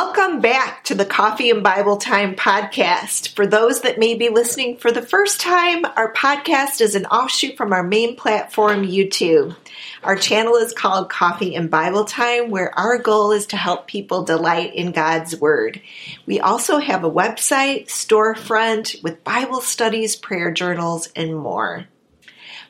Welcome 0.00 0.40
back 0.40 0.84
to 0.84 0.94
the 0.94 1.04
Coffee 1.04 1.50
and 1.50 1.64
Bible 1.64 1.96
Time 1.96 2.36
podcast. 2.36 3.34
For 3.34 3.48
those 3.48 3.80
that 3.80 3.98
may 3.98 4.14
be 4.14 4.28
listening 4.28 4.76
for 4.76 4.92
the 4.92 5.02
first 5.02 5.40
time, 5.40 5.84
our 5.84 6.12
podcast 6.12 6.80
is 6.80 6.94
an 6.94 7.04
offshoot 7.06 7.56
from 7.56 7.72
our 7.72 7.82
main 7.82 8.14
platform, 8.14 8.86
YouTube. 8.86 9.56
Our 10.04 10.14
channel 10.14 10.54
is 10.54 10.72
called 10.72 11.10
Coffee 11.10 11.56
and 11.56 11.68
Bible 11.68 12.04
Time, 12.04 12.50
where 12.50 12.72
our 12.78 12.98
goal 12.98 13.32
is 13.32 13.46
to 13.46 13.56
help 13.56 13.88
people 13.88 14.22
delight 14.22 14.72
in 14.76 14.92
God's 14.92 15.34
Word. 15.34 15.82
We 16.26 16.38
also 16.38 16.78
have 16.78 17.02
a 17.02 17.10
website, 17.10 17.86
storefront 17.86 19.02
with 19.02 19.24
Bible 19.24 19.60
studies, 19.60 20.14
prayer 20.14 20.52
journals, 20.52 21.08
and 21.16 21.36
more. 21.36 21.86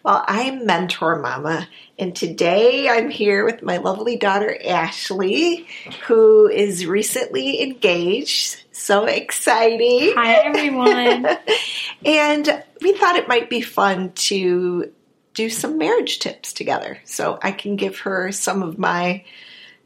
Well, 0.04 0.24
I'm 0.28 0.64
Mentor 0.64 1.18
Mama, 1.18 1.68
and 1.98 2.14
today 2.14 2.88
I'm 2.88 3.10
here 3.10 3.44
with 3.44 3.64
my 3.64 3.78
lovely 3.78 4.16
daughter 4.16 4.56
Ashley, 4.64 5.66
who 6.06 6.46
is 6.46 6.86
recently 6.86 7.60
engaged. 7.60 8.62
So 8.70 9.06
exciting! 9.06 10.12
Hi, 10.14 10.34
everyone. 10.34 11.26
and 12.04 12.64
we 12.80 12.92
thought 12.92 13.16
it 13.16 13.26
might 13.26 13.50
be 13.50 13.60
fun 13.60 14.12
to 14.12 14.92
do 15.34 15.50
some 15.50 15.78
marriage 15.78 16.20
tips 16.20 16.52
together. 16.52 17.00
So 17.04 17.40
I 17.42 17.50
can 17.50 17.74
give 17.74 17.98
her 18.00 18.30
some 18.30 18.62
of 18.62 18.78
my 18.78 19.24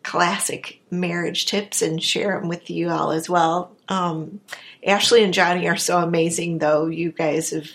classic 0.03 0.83
marriage 0.91 1.47
tips 1.47 1.81
and 1.81 2.03
share 2.03 2.39
them 2.39 2.51
with 2.51 2.69
you 2.69 2.91
all 2.91 3.13
as 3.13 3.31
well. 3.31 3.75
Um, 3.89 4.41
Ashley 4.87 5.25
and 5.25 5.33
Johnny 5.33 5.69
are 5.69 5.77
so 5.77 5.99
amazing, 5.99 6.59
though. 6.59 6.87
You 6.87 7.13
guys 7.13 7.51
have 7.51 7.71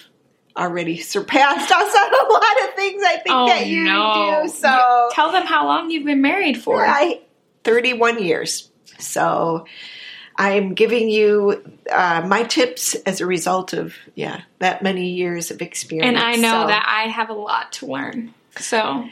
already 0.58 0.98
surpassed 0.98 1.72
us 1.72 1.96
on 1.96 2.14
a 2.14 2.34
lot 2.34 2.70
of 2.70 2.76
things 2.76 3.04
I 3.06 3.18
think 3.18 3.36
oh, 3.36 3.48
that 3.48 3.68
you 3.68 3.84
no. 3.84 4.42
do. 4.44 4.50
So 4.50 5.10
tell 5.12 5.32
them 5.32 5.46
how 5.46 5.66
long 5.66 5.92
you've 5.92 6.06
been 6.06 6.22
married 6.22 6.62
for. 6.62 6.86
I 6.86 7.22
31 7.64 8.24
years. 8.24 8.70
So 9.00 9.66
I'm 10.36 10.74
giving 10.74 11.10
you 11.10 11.64
uh, 11.92 12.26
my 12.28 12.44
tips 12.44 12.96
as 12.96 13.22
a 13.22 13.26
result 13.26 13.74
of 13.74 13.96
yeah 14.16 14.42
that 14.60 14.82
many 14.82 15.10
years 15.10 15.52
of 15.52 15.62
experience. 15.62 16.08
And 16.08 16.18
I 16.18 16.36
know 16.36 16.64
so. 16.64 16.68
that 16.68 16.86
I 16.88 17.10
have 17.10 17.30
a 17.30 17.34
lot 17.34 17.74
to 17.74 17.88
learn. 17.88 18.34
So 18.58 19.08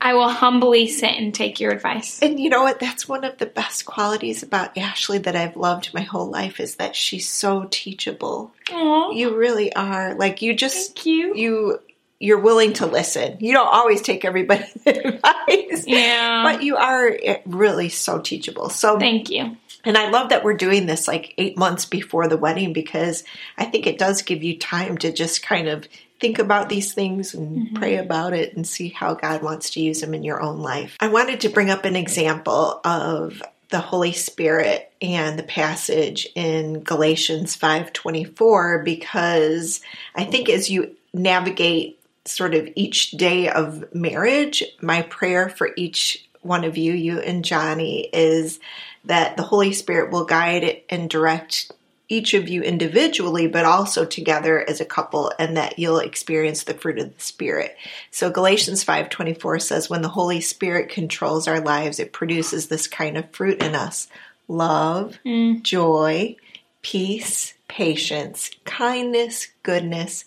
I 0.00 0.14
will 0.14 0.28
humbly 0.28 0.86
sit 0.86 1.10
and 1.10 1.34
take 1.34 1.60
your 1.60 1.72
advice. 1.72 2.20
And 2.22 2.40
you 2.40 2.48
know 2.48 2.62
what? 2.62 2.80
That's 2.80 3.06
one 3.08 3.24
of 3.24 3.36
the 3.38 3.46
best 3.46 3.84
qualities 3.84 4.42
about 4.42 4.78
Ashley 4.78 5.18
that 5.18 5.36
I've 5.36 5.56
loved 5.56 5.92
my 5.92 6.00
whole 6.02 6.30
life 6.30 6.58
is 6.58 6.76
that 6.76 6.96
she's 6.96 7.28
so 7.28 7.68
teachable. 7.70 8.52
Aww. 8.68 9.14
You 9.14 9.36
really 9.36 9.74
are. 9.74 10.14
Like 10.14 10.40
you 10.40 10.54
just 10.54 10.96
Thank 10.96 11.06
you. 11.06 11.34
you 11.34 11.80
you're 12.22 12.38
willing 12.38 12.74
to 12.74 12.86
listen. 12.86 13.38
You 13.40 13.54
don't 13.54 13.72
always 13.72 14.02
take 14.02 14.24
everybody's 14.26 14.74
advice. 14.86 15.84
Yeah. 15.86 16.42
But 16.44 16.62
you 16.62 16.76
are 16.76 17.16
really 17.46 17.88
so 17.88 18.20
teachable. 18.20 18.68
So 18.68 18.98
Thank 18.98 19.30
you. 19.30 19.56
And 19.84 19.96
I 19.96 20.10
love 20.10 20.28
that 20.28 20.44
we're 20.44 20.54
doing 20.54 20.84
this 20.84 21.08
like 21.08 21.32
eight 21.38 21.56
months 21.56 21.86
before 21.86 22.28
the 22.28 22.36
wedding 22.36 22.74
because 22.74 23.24
I 23.56 23.64
think 23.64 23.86
it 23.86 23.98
does 23.98 24.20
give 24.20 24.42
you 24.42 24.58
time 24.58 24.98
to 24.98 25.10
just 25.10 25.42
kind 25.42 25.68
of 25.68 25.88
think 26.20 26.38
about 26.38 26.68
these 26.68 26.92
things 26.92 27.34
and 27.34 27.56
mm-hmm. 27.56 27.76
pray 27.76 27.96
about 27.96 28.32
it 28.32 28.54
and 28.54 28.66
see 28.66 28.90
how 28.90 29.14
God 29.14 29.42
wants 29.42 29.70
to 29.70 29.80
use 29.80 30.00
them 30.00 30.14
in 30.14 30.22
your 30.22 30.40
own 30.40 30.60
life. 30.60 30.96
I 31.00 31.08
wanted 31.08 31.40
to 31.40 31.48
bring 31.48 31.70
up 31.70 31.84
an 31.84 31.96
example 31.96 32.80
of 32.84 33.42
the 33.70 33.80
Holy 33.80 34.12
Spirit 34.12 34.92
and 35.00 35.38
the 35.38 35.44
passage 35.44 36.28
in 36.34 36.80
Galatians 36.80 37.56
5:24 37.56 38.84
because 38.84 39.80
I 40.14 40.24
think 40.24 40.48
as 40.48 40.70
you 40.70 40.96
navigate 41.14 41.98
sort 42.24 42.54
of 42.54 42.68
each 42.76 43.12
day 43.12 43.48
of 43.48 43.94
marriage, 43.94 44.62
my 44.80 45.02
prayer 45.02 45.48
for 45.48 45.70
each 45.76 46.28
one 46.42 46.64
of 46.64 46.76
you, 46.76 46.92
you 46.92 47.18
and 47.20 47.44
Johnny, 47.44 48.08
is 48.12 48.60
that 49.04 49.36
the 49.36 49.42
Holy 49.42 49.72
Spirit 49.72 50.10
will 50.10 50.24
guide 50.24 50.82
and 50.88 51.08
direct 51.08 51.72
each 52.10 52.34
of 52.34 52.48
you 52.48 52.60
individually, 52.60 53.46
but 53.46 53.64
also 53.64 54.04
together 54.04 54.68
as 54.68 54.80
a 54.80 54.84
couple, 54.84 55.32
and 55.38 55.56
that 55.56 55.78
you'll 55.78 56.00
experience 56.00 56.64
the 56.64 56.74
fruit 56.74 56.98
of 56.98 57.14
the 57.14 57.22
Spirit. 57.22 57.76
So 58.10 58.30
Galatians 58.30 58.82
5:24 58.84 59.60
says, 59.60 59.88
"When 59.88 60.02
the 60.02 60.08
Holy 60.08 60.40
Spirit 60.40 60.90
controls 60.90 61.46
our 61.46 61.60
lives, 61.60 62.00
it 62.00 62.12
produces 62.12 62.66
this 62.66 62.88
kind 62.88 63.16
of 63.16 63.30
fruit 63.30 63.62
in 63.62 63.76
us: 63.76 64.08
love, 64.48 65.18
mm. 65.24 65.62
joy, 65.62 66.34
peace, 66.82 67.54
patience, 67.68 68.50
kindness, 68.64 69.46
goodness, 69.62 70.24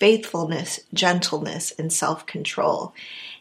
faithfulness, 0.00 0.80
gentleness, 0.92 1.72
and 1.78 1.92
self-control." 1.92 2.92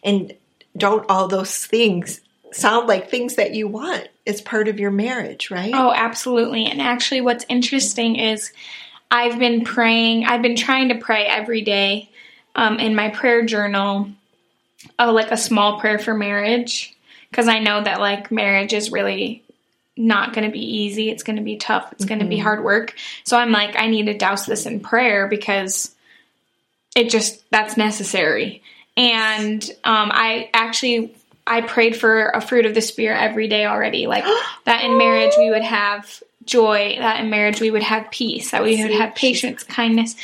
And 0.03 0.35
don't 0.78 1.09
all 1.09 1.28
those 1.28 1.66
things 1.66 2.22
sound 2.51 2.87
like 2.87 3.09
things 3.09 3.35
that 3.35 3.53
you 3.53 3.67
want 3.67 4.07
as 4.25 4.41
part 4.41 4.67
of 4.67 4.79
your 4.79 4.91
marriage, 4.91 5.51
right? 5.51 5.73
Oh, 5.73 5.91
absolutely. 5.91 6.65
And 6.65 6.81
actually, 6.81 7.21
what's 7.21 7.45
interesting 7.49 8.15
is 8.15 8.51
I've 9.11 9.39
been 9.39 9.63
praying, 9.63 10.25
I've 10.25 10.41
been 10.41 10.55
trying 10.55 10.89
to 10.89 10.95
pray 10.95 11.25
every 11.25 11.61
day 11.61 12.09
um, 12.55 12.79
in 12.79 12.95
my 12.95 13.09
prayer 13.09 13.45
journal, 13.45 14.09
oh, 14.97 15.11
like 15.11 15.31
a 15.31 15.37
small 15.37 15.79
prayer 15.79 15.99
for 15.99 16.13
marriage, 16.13 16.95
because 17.29 17.47
I 17.47 17.59
know 17.59 17.83
that 17.83 17.99
like 17.99 18.31
marriage 18.31 18.73
is 18.73 18.91
really 18.91 19.43
not 19.97 20.33
going 20.33 20.45
to 20.45 20.51
be 20.51 20.77
easy. 20.83 21.09
It's 21.09 21.23
going 21.23 21.35
to 21.35 21.43
be 21.43 21.57
tough. 21.57 21.91
It's 21.91 22.05
mm-hmm. 22.05 22.09
going 22.09 22.19
to 22.21 22.27
be 22.27 22.37
hard 22.37 22.63
work. 22.63 22.95
So 23.23 23.37
I'm 23.37 23.51
like, 23.51 23.75
I 23.77 23.87
need 23.87 24.05
to 24.05 24.17
douse 24.17 24.45
this 24.45 24.66
in 24.66 24.79
prayer 24.79 25.27
because 25.27 25.93
it 26.95 27.09
just, 27.09 27.43
that's 27.51 27.77
necessary. 27.77 28.63
And 28.95 29.63
um, 29.83 30.11
I 30.13 30.49
actually 30.53 31.16
I 31.49 31.61
prayed 31.61 31.97
for 31.97 32.29
a 32.29 32.39
fruit 32.39 32.65
of 32.65 32.75
the 32.75 32.81
spirit 32.81 33.19
every 33.19 33.47
day 33.47 33.65
already. 33.65 34.07
Like 34.07 34.23
that 34.65 34.83
in 34.83 34.97
marriage 34.97 35.33
we 35.37 35.49
would 35.49 35.63
have 35.63 36.21
joy, 36.45 36.95
that 36.99 37.19
in 37.19 37.29
marriage 37.29 37.59
we 37.59 37.71
would 37.71 37.83
have 37.83 38.11
peace, 38.11 38.51
that 38.51 38.63
we 38.63 38.81
would 38.81 38.91
have 38.91 39.15
patience, 39.15 39.63
kindness. 39.63 40.15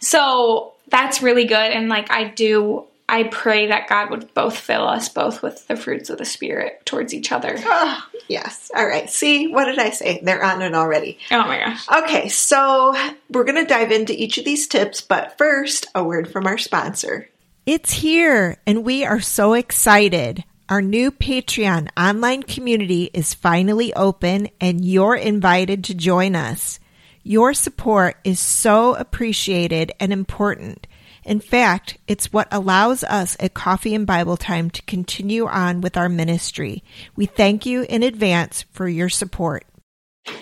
So 0.00 0.72
that's 0.88 1.22
really 1.22 1.44
good. 1.44 1.72
And 1.72 1.88
like 1.88 2.10
I 2.10 2.24
do, 2.24 2.84
I 3.08 3.24
pray 3.24 3.68
that 3.68 3.88
God 3.88 4.10
would 4.10 4.34
both 4.34 4.56
fill 4.56 4.86
us 4.86 5.08
both 5.08 5.42
with 5.42 5.66
the 5.68 5.76
fruits 5.76 6.10
of 6.10 6.18
the 6.18 6.24
spirit 6.24 6.84
towards 6.84 7.14
each 7.14 7.30
other. 7.30 7.54
Oh, 7.58 8.06
yes. 8.28 8.70
All 8.74 8.86
right. 8.86 9.08
See, 9.08 9.48
what 9.48 9.66
did 9.66 9.78
I 9.78 9.90
say? 9.90 10.20
They're 10.22 10.42
on 10.42 10.62
it 10.62 10.74
already. 10.74 11.18
Oh 11.30 11.42
my 11.42 11.58
gosh. 11.58 11.86
Okay. 12.04 12.28
So 12.28 12.96
we're 13.30 13.44
going 13.44 13.64
to 13.64 13.66
dive 13.66 13.92
into 13.92 14.20
each 14.20 14.38
of 14.38 14.44
these 14.44 14.66
tips, 14.66 15.00
but 15.00 15.38
first, 15.38 15.86
a 15.94 16.02
word 16.02 16.30
from 16.30 16.46
our 16.46 16.58
sponsor. 16.58 17.28
It's 17.64 17.92
here, 17.92 18.56
and 18.66 18.82
we 18.82 19.04
are 19.04 19.20
so 19.20 19.52
excited. 19.52 20.42
Our 20.68 20.80
new 20.80 21.10
Patreon 21.10 21.88
online 21.96 22.44
community 22.44 23.10
is 23.12 23.34
finally 23.34 23.92
open 23.94 24.48
and 24.60 24.84
you're 24.84 25.16
invited 25.16 25.84
to 25.84 25.94
join 25.94 26.36
us. 26.36 26.78
Your 27.24 27.52
support 27.52 28.16
is 28.24 28.38
so 28.38 28.94
appreciated 28.94 29.92
and 29.98 30.12
important. 30.12 30.86
In 31.24 31.40
fact, 31.40 31.98
it's 32.08 32.32
what 32.32 32.48
allows 32.50 33.04
us 33.04 33.36
at 33.38 33.54
Coffee 33.54 33.94
and 33.94 34.06
Bible 34.06 34.36
Time 34.36 34.70
to 34.70 34.82
continue 34.82 35.46
on 35.46 35.80
with 35.80 35.96
our 35.96 36.08
ministry. 36.08 36.82
We 37.16 37.26
thank 37.26 37.66
you 37.66 37.82
in 37.82 38.02
advance 38.02 38.62
for 38.72 38.88
your 38.88 39.08
support. 39.08 39.64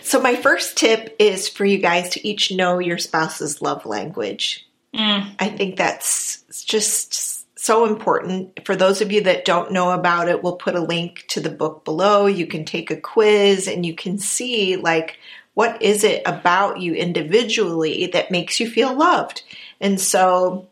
So, 0.03 0.21
my 0.21 0.37
first 0.37 0.77
tip 0.77 1.17
is 1.19 1.49
for 1.49 1.65
you 1.65 1.79
guys 1.79 2.11
to 2.11 2.27
each 2.27 2.53
know 2.53 2.79
your 2.79 2.99
spouse's 2.99 3.63
love 3.63 3.87
language. 3.87 4.67
Mm. 4.95 5.35
I 5.39 5.49
think 5.49 5.77
that's 5.77 6.43
just 6.65 7.40
so 7.63 7.85
important. 7.85 8.65
For 8.65 8.75
those 8.75 9.03
of 9.03 9.13
you 9.13 9.21
that 9.23 9.45
don't 9.45 9.73
know 9.73 9.91
about 9.91 10.29
it, 10.29 10.43
we'll 10.43 10.57
put 10.57 10.75
a 10.75 10.81
link 10.81 11.25
to 11.29 11.41
the 11.41 11.51
book 11.51 11.85
below. 11.85 12.27
You 12.27 12.47
can 12.47 12.65
take 12.65 12.91
a 12.91 13.01
quiz 13.01 13.69
and 13.69 13.85
you 13.85 13.95
can 13.95 14.19
see 14.19 14.77
like 14.77 15.19
what 15.53 15.83
is 15.83 16.03
it 16.03 16.23
about 16.25 16.81
you 16.81 16.95
individually 16.95 18.07
that 18.07 18.31
makes 18.31 18.61
you 18.61 18.71
feel 18.71 18.97
loved. 18.97 19.43
And 19.79 20.01
so 20.01 20.69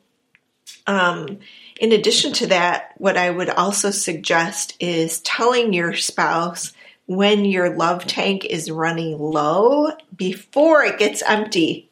um, 0.86 1.40
in 1.78 1.92
addition 1.92 2.32
to 2.34 2.46
that, 2.46 2.94
what 2.96 3.18
I 3.18 3.28
would 3.28 3.50
also 3.50 3.90
suggest 3.90 4.74
is 4.80 5.20
telling 5.20 5.74
your 5.74 5.94
spouse 5.94 6.72
when 7.04 7.44
your 7.44 7.76
love 7.76 8.06
tank 8.06 8.46
is 8.46 8.70
running 8.70 9.18
low 9.18 9.90
before 10.16 10.84
it 10.84 10.98
gets 10.98 11.22
empty. 11.22 11.90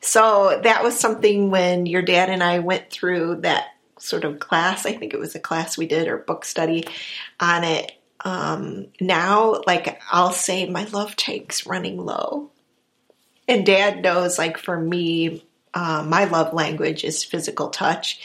So 0.00 0.60
that 0.64 0.82
was 0.82 0.98
something 0.98 1.50
when 1.50 1.86
your 1.86 2.02
dad 2.02 2.30
and 2.30 2.42
I 2.42 2.60
went 2.60 2.90
through 2.90 3.42
that 3.42 3.73
sort 4.04 4.24
of 4.24 4.38
class. 4.38 4.86
I 4.86 4.92
think 4.92 5.14
it 5.14 5.20
was 5.20 5.34
a 5.34 5.40
class 5.40 5.78
we 5.78 5.86
did 5.86 6.08
or 6.08 6.18
book 6.18 6.44
study 6.44 6.84
on 7.40 7.64
it. 7.64 7.92
Um, 8.24 8.86
now, 9.00 9.62
like, 9.66 10.00
I'll 10.10 10.32
say 10.32 10.68
my 10.68 10.84
love 10.84 11.16
tank's 11.16 11.66
running 11.66 11.98
low. 11.98 12.50
And 13.46 13.66
dad 13.66 14.02
knows, 14.02 14.38
like, 14.38 14.56
for 14.56 14.78
me, 14.78 15.44
uh, 15.74 16.04
my 16.06 16.24
love 16.24 16.54
language 16.54 17.04
is 17.04 17.24
physical 17.24 17.68
touch. 17.68 18.20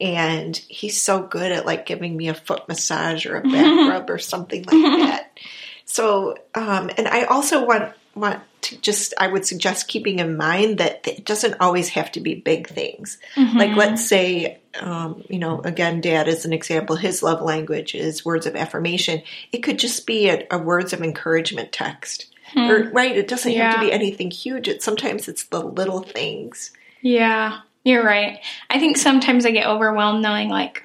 And 0.00 0.56
he's 0.56 1.00
so 1.00 1.22
good 1.22 1.52
at 1.52 1.64
like 1.64 1.86
giving 1.86 2.16
me 2.16 2.28
a 2.28 2.34
foot 2.34 2.68
massage 2.68 3.24
or 3.24 3.36
a 3.36 3.42
back 3.42 3.88
rub 3.88 4.10
or 4.10 4.18
something 4.18 4.64
like 4.64 4.70
that. 4.70 5.38
So, 5.84 6.36
um, 6.54 6.90
and 6.96 7.06
I 7.06 7.24
also 7.24 7.64
want 7.64 7.92
want 8.14 8.42
to 8.62 8.76
just 8.80 9.14
I 9.18 9.26
would 9.28 9.46
suggest 9.46 9.88
keeping 9.88 10.18
in 10.18 10.36
mind 10.36 10.78
that 10.78 11.06
it 11.06 11.24
doesn't 11.24 11.56
always 11.60 11.90
have 11.90 12.12
to 12.12 12.20
be 12.20 12.34
big 12.34 12.68
things. 12.68 13.18
Mm-hmm. 13.36 13.58
Like 13.58 13.76
let's 13.76 14.06
say 14.06 14.60
um, 14.80 15.22
you 15.28 15.38
know, 15.38 15.60
again, 15.60 16.00
dad 16.00 16.28
is 16.28 16.44
an 16.44 16.52
example. 16.52 16.96
His 16.96 17.22
love 17.22 17.42
language 17.42 17.94
is 17.94 18.24
words 18.24 18.46
of 18.46 18.56
affirmation. 18.56 19.22
It 19.52 19.58
could 19.58 19.78
just 19.78 20.06
be 20.06 20.28
a, 20.28 20.46
a 20.50 20.58
words 20.58 20.92
of 20.92 21.02
encouragement 21.02 21.72
text, 21.72 22.26
hmm. 22.52 22.70
or, 22.70 22.90
right? 22.90 23.16
It 23.16 23.28
doesn't 23.28 23.52
yeah. 23.52 23.72
have 23.72 23.80
to 23.80 23.86
be 23.86 23.92
anything 23.92 24.30
huge. 24.30 24.68
It 24.68 24.82
sometimes 24.82 25.28
it's 25.28 25.44
the 25.44 25.60
little 25.60 26.02
things. 26.02 26.72
Yeah, 27.00 27.60
you're 27.84 28.04
right. 28.04 28.38
I 28.70 28.78
think 28.78 28.96
sometimes 28.96 29.44
I 29.44 29.50
get 29.50 29.66
overwhelmed 29.66 30.22
knowing 30.22 30.48
like 30.48 30.84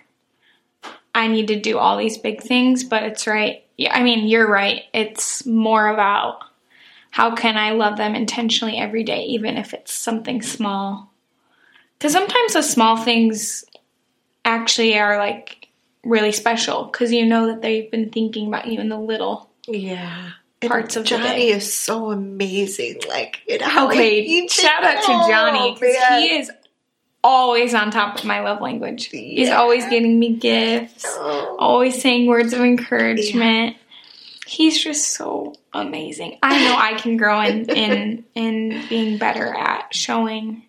I 1.16 1.28
need 1.28 1.48
to 1.48 1.60
do 1.60 1.78
all 1.78 1.98
these 1.98 2.18
big 2.18 2.42
things, 2.42 2.84
but 2.84 3.04
it's 3.04 3.26
right. 3.26 3.64
Yeah, 3.78 3.96
I 3.96 4.04
mean, 4.04 4.28
you're 4.28 4.50
right. 4.50 4.84
It's 4.94 5.46
more 5.46 5.88
about 5.88 6.42
how 7.18 7.34
can 7.34 7.58
I 7.58 7.72
love 7.72 7.98
them 7.98 8.14
intentionally 8.14 8.78
every 8.78 9.04
day, 9.04 9.24
even 9.24 9.58
if 9.58 9.74
it's 9.74 9.92
something 9.92 10.44
small. 10.44 11.12
Because 11.98 12.12
sometimes 12.12 12.54
the 12.54 12.62
small 12.62 12.96
things 12.96 13.66
actually 14.46 15.00
are 15.00 15.18
like 15.18 15.68
really 16.04 16.31
special 16.31 16.84
because 16.84 17.12
you 17.12 17.25
know 17.25 17.48
that 17.48 17.64
they've 17.64 17.90
been 17.90 18.12
thinking 18.12 18.50
about 18.50 18.68
you 18.68 18.80
in 18.80 18.90
the 18.90 19.00
little 19.00 19.50
yeah 19.68 20.30
parts 20.62 20.96
and 20.96 21.06
of 21.06 21.10
Johnny 21.10 21.24
the 21.24 21.30
day. 21.30 21.48
is 21.50 21.74
so 21.74 22.12
amazing. 22.12 23.00
Like 23.10 23.42
it 23.48 23.64
okay, 23.64 24.48
shout 24.48 24.84
out 24.84 25.02
to 25.02 25.31
Johnny 25.31 25.74
because 25.74 25.96
he 26.19 26.38
is 26.38 26.52
always 27.24 27.74
on 27.74 27.90
top 27.90 28.19
of 28.19 28.25
my 28.25 28.42
love 28.42 28.62
language. 28.62 29.10
Yeah. 29.12 29.19
He's 29.19 29.50
always 29.50 29.86
getting 29.86 30.19
me 30.19 30.36
gifts, 30.36 31.04
oh. 31.08 31.56
always 31.58 32.00
saying 32.00 32.28
words 32.28 32.54
of 32.54 32.60
encouragement. 32.60 33.75
Yeah. 33.75 33.87
He's 34.48 34.82
just 34.82 35.10
so 35.10 35.56
amazing. 35.74 36.40
I 36.42 36.64
know 36.64 36.76
I 36.78 36.94
can 36.96 37.18
grow 37.18 37.42
in 37.42 37.70
in 37.70 38.26
in 38.34 38.84
being 38.88 39.18
better 39.18 39.46
at 39.46 39.94
showing 39.94 40.64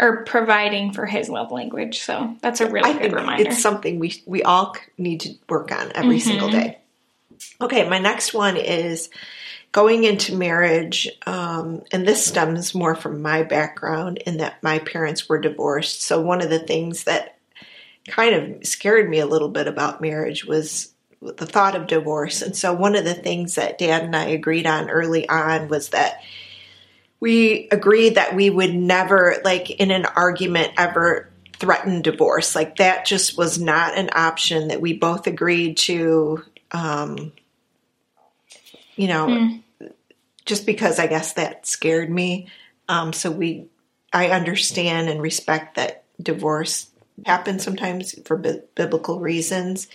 or 0.00 0.24
providing 0.24 0.92
for 0.92 1.06
his 1.06 1.28
love 1.28 1.52
language. 1.52 2.00
So 2.00 2.36
that's 2.42 2.60
a 2.60 2.68
really 2.68 2.90
I 2.90 2.98
good 2.98 3.12
reminder. 3.12 3.50
It's 3.50 3.62
something 3.62 3.98
we 3.98 4.20
we 4.26 4.42
all 4.42 4.76
need 4.98 5.20
to 5.20 5.34
work 5.48 5.70
on 5.70 5.92
every 5.94 6.18
mm-hmm. 6.18 6.28
single 6.28 6.50
day. 6.50 6.78
Okay, 7.60 7.88
my 7.88 7.98
next 7.98 8.34
one 8.34 8.56
is 8.56 9.08
going 9.70 10.04
into 10.04 10.34
marriage, 10.34 11.08
um, 11.26 11.82
and 11.92 12.06
this 12.06 12.26
stems 12.26 12.74
more 12.74 12.94
from 12.94 13.22
my 13.22 13.42
background 13.42 14.18
in 14.18 14.38
that 14.38 14.62
my 14.62 14.80
parents 14.80 15.28
were 15.28 15.38
divorced. 15.38 16.02
So 16.02 16.20
one 16.20 16.42
of 16.42 16.50
the 16.50 16.58
things 16.58 17.04
that 17.04 17.38
kind 18.06 18.34
of 18.34 18.66
scared 18.66 19.08
me 19.08 19.20
a 19.20 19.26
little 19.26 19.48
bit 19.48 19.68
about 19.68 20.00
marriage 20.00 20.44
was 20.44 20.91
the 21.22 21.46
thought 21.46 21.76
of 21.76 21.86
divorce. 21.86 22.42
And 22.42 22.56
so 22.56 22.72
one 22.72 22.96
of 22.96 23.04
the 23.04 23.14
things 23.14 23.54
that 23.54 23.78
Dad 23.78 24.02
and 24.02 24.16
I 24.16 24.26
agreed 24.26 24.66
on 24.66 24.90
early 24.90 25.28
on 25.28 25.68
was 25.68 25.90
that 25.90 26.22
we 27.20 27.68
agreed 27.70 28.16
that 28.16 28.34
we 28.34 28.50
would 28.50 28.74
never, 28.74 29.36
like 29.44 29.70
in 29.70 29.92
an 29.92 30.04
argument, 30.04 30.72
ever 30.76 31.30
threaten 31.54 32.02
divorce. 32.02 32.56
Like 32.56 32.76
that 32.76 33.06
just 33.06 33.38
was 33.38 33.60
not 33.60 33.96
an 33.96 34.10
option 34.12 34.68
that 34.68 34.80
we 34.80 34.94
both 34.94 35.28
agreed 35.28 35.76
to. 35.78 36.42
Um, 36.72 37.32
you 38.96 39.06
know, 39.06 39.26
mm. 39.26 39.62
just 40.44 40.66
because 40.66 40.98
I 40.98 41.06
guess 41.06 41.34
that 41.34 41.66
scared 41.66 42.10
me. 42.10 42.48
Um, 42.88 43.12
so 43.12 43.30
we, 43.30 43.66
I 44.12 44.30
understand 44.30 45.08
and 45.08 45.22
respect 45.22 45.76
that 45.76 46.04
divorce 46.20 46.90
happens 47.24 47.62
sometimes 47.62 48.20
for 48.26 48.36
bi- 48.36 48.60
biblical 48.74 49.20
reasons. 49.20 49.88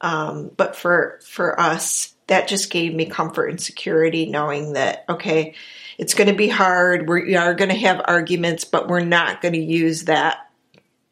Um, 0.00 0.50
but 0.56 0.76
for 0.76 1.20
for 1.24 1.58
us, 1.60 2.14
that 2.26 2.48
just 2.48 2.70
gave 2.70 2.94
me 2.94 3.06
comfort 3.06 3.46
and 3.46 3.60
security, 3.60 4.26
knowing 4.26 4.74
that 4.74 5.04
okay, 5.08 5.54
it's 5.98 6.14
going 6.14 6.28
to 6.28 6.34
be 6.34 6.48
hard. 6.48 7.08
We 7.08 7.36
are 7.36 7.54
going 7.54 7.70
to 7.70 7.76
have 7.76 8.00
arguments, 8.06 8.64
but 8.64 8.88
we're 8.88 9.00
not 9.00 9.42
going 9.42 9.54
to 9.54 9.60
use 9.60 10.04
that 10.04 10.50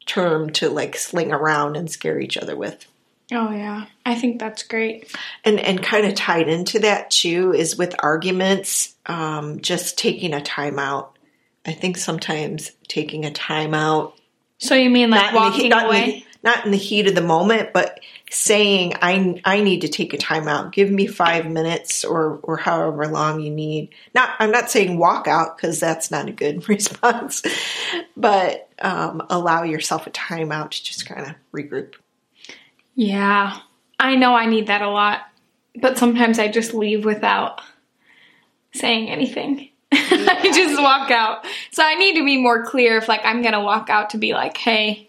term 0.05 0.49
to 0.49 0.69
like 0.69 0.97
sling 0.97 1.31
around 1.31 1.77
and 1.77 1.89
scare 1.89 2.19
each 2.19 2.37
other 2.37 2.55
with. 2.55 2.85
Oh 3.31 3.51
yeah, 3.51 3.85
I 4.05 4.15
think 4.15 4.39
that's 4.39 4.63
great. 4.63 5.15
And 5.45 5.59
and 5.59 5.83
kind 5.83 6.07
of 6.07 6.15
tied 6.15 6.49
into 6.49 6.79
that 6.79 7.11
too 7.11 7.53
is 7.53 7.77
with 7.77 7.95
arguments, 7.99 8.95
um, 9.05 9.61
just 9.61 9.99
taking 9.99 10.33
a 10.33 10.39
timeout. 10.39 11.11
I 11.65 11.73
think 11.73 11.97
sometimes 11.97 12.71
taking 12.87 13.25
a 13.25 13.31
timeout. 13.31 14.13
So 14.57 14.73
you 14.73 14.89
mean 14.89 15.11
like 15.11 15.33
walking 15.33 15.71
away? 15.71 16.25
Not 16.41 16.65
in 16.65 16.71
the 16.71 16.77
heat 16.77 17.07
of 17.07 17.15
the 17.15 17.21
moment, 17.21 17.73
but 17.73 17.99
saying 18.29 18.93
I 19.01 19.41
I 19.43 19.61
need 19.61 19.81
to 19.81 19.87
take 19.87 20.13
a 20.13 20.17
time 20.17 20.47
out. 20.47 20.71
Give 20.71 20.89
me 20.89 21.07
five 21.07 21.49
minutes 21.49 22.05
or 22.05 22.39
or 22.43 22.57
however 22.57 23.07
long 23.07 23.41
you 23.41 23.51
need. 23.51 23.89
Not 24.15 24.29
I'm 24.39 24.51
not 24.51 24.71
saying 24.71 24.97
walk 24.97 25.27
out 25.27 25.57
because 25.57 25.79
that's 25.79 26.11
not 26.11 26.29
a 26.29 26.31
good 26.31 26.67
response, 26.69 27.43
but 28.15 28.69
um, 28.79 29.25
allow 29.29 29.63
yourself 29.63 30.07
a 30.07 30.11
time 30.11 30.51
out 30.51 30.71
to 30.71 30.83
just 30.83 31.05
kind 31.05 31.27
of 31.27 31.35
regroup. 31.53 31.95
Yeah, 32.95 33.57
I 33.99 34.15
know 34.15 34.33
I 34.33 34.45
need 34.45 34.67
that 34.67 34.81
a 34.81 34.89
lot, 34.89 35.21
but 35.75 35.97
sometimes 35.97 36.39
I 36.39 36.47
just 36.47 36.73
leave 36.73 37.05
without 37.05 37.61
saying 38.73 39.09
anything. 39.09 39.69
Yeah. 40.11 40.39
I 40.39 40.51
just 40.51 40.81
walk 40.81 41.11
out. 41.11 41.45
So 41.71 41.83
I 41.83 41.95
need 41.95 42.15
to 42.15 42.25
be 42.25 42.41
more 42.41 42.65
clear 42.65 42.97
if 42.97 43.07
like 43.07 43.21
I'm 43.23 43.41
gonna 43.41 43.63
walk 43.63 43.89
out 43.89 44.11
to 44.11 44.17
be 44.17 44.33
like, 44.33 44.57
hey 44.57 45.08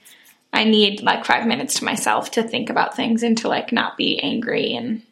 I 0.52 0.64
need 0.64 1.02
like 1.02 1.25
five 1.25 1.47
minutes 1.47 1.75
to 1.75 1.85
myself 1.85 2.32
to 2.32 2.43
think 2.43 2.70
about 2.70 2.97
things 2.97 3.23
and 3.23 3.38
to 3.38 3.49
like 3.49 3.73
not 3.73 3.97
be 3.97 4.20
angry 4.20 4.75
and 4.75 5.02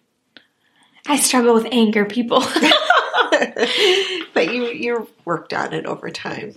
I 1.08 1.16
struggle 1.16 1.54
with 1.54 1.66
anger 1.72 2.04
people. 2.04 2.40
but 4.34 4.52
you 4.52 4.66
you 4.66 5.08
worked 5.24 5.54
on 5.54 5.72
it 5.72 5.86
over 5.86 6.10
time. 6.10 6.54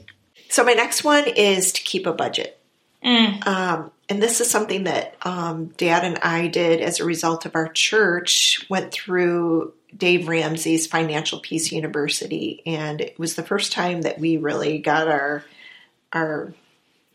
So 0.50 0.66
my 0.66 0.74
next 0.74 1.04
one 1.04 1.26
is 1.28 1.72
to 1.74 1.82
keep 1.82 2.06
a 2.06 2.12
budget. 2.12 2.60
Mm. 3.04 3.48
Um, 3.48 3.92
and 4.10 4.22
this 4.22 4.42
is 4.42 4.52
something 4.52 4.84
that 4.84 5.16
um, 5.24 5.68
Dad 5.78 6.04
and 6.04 6.20
I 6.20 6.48
did 6.48 6.82
as 6.82 7.00
a 7.00 7.06
result 7.06 7.46
of 7.46 7.56
our 7.56 7.70
church. 7.70 8.66
Went 8.70 8.92
through 8.92 9.74
Dave 9.96 10.28
Ramsey's 10.28 10.86
Financial 10.86 11.40
Peace 11.40 11.72
University, 11.72 12.62
and 12.66 13.00
it 13.00 13.18
was 13.18 13.36
the 13.36 13.44
first 13.44 13.72
time 13.72 14.02
that 14.02 14.20
we 14.20 14.36
really 14.38 14.80
got 14.80 15.08
our 15.08 15.46
our 16.12 16.54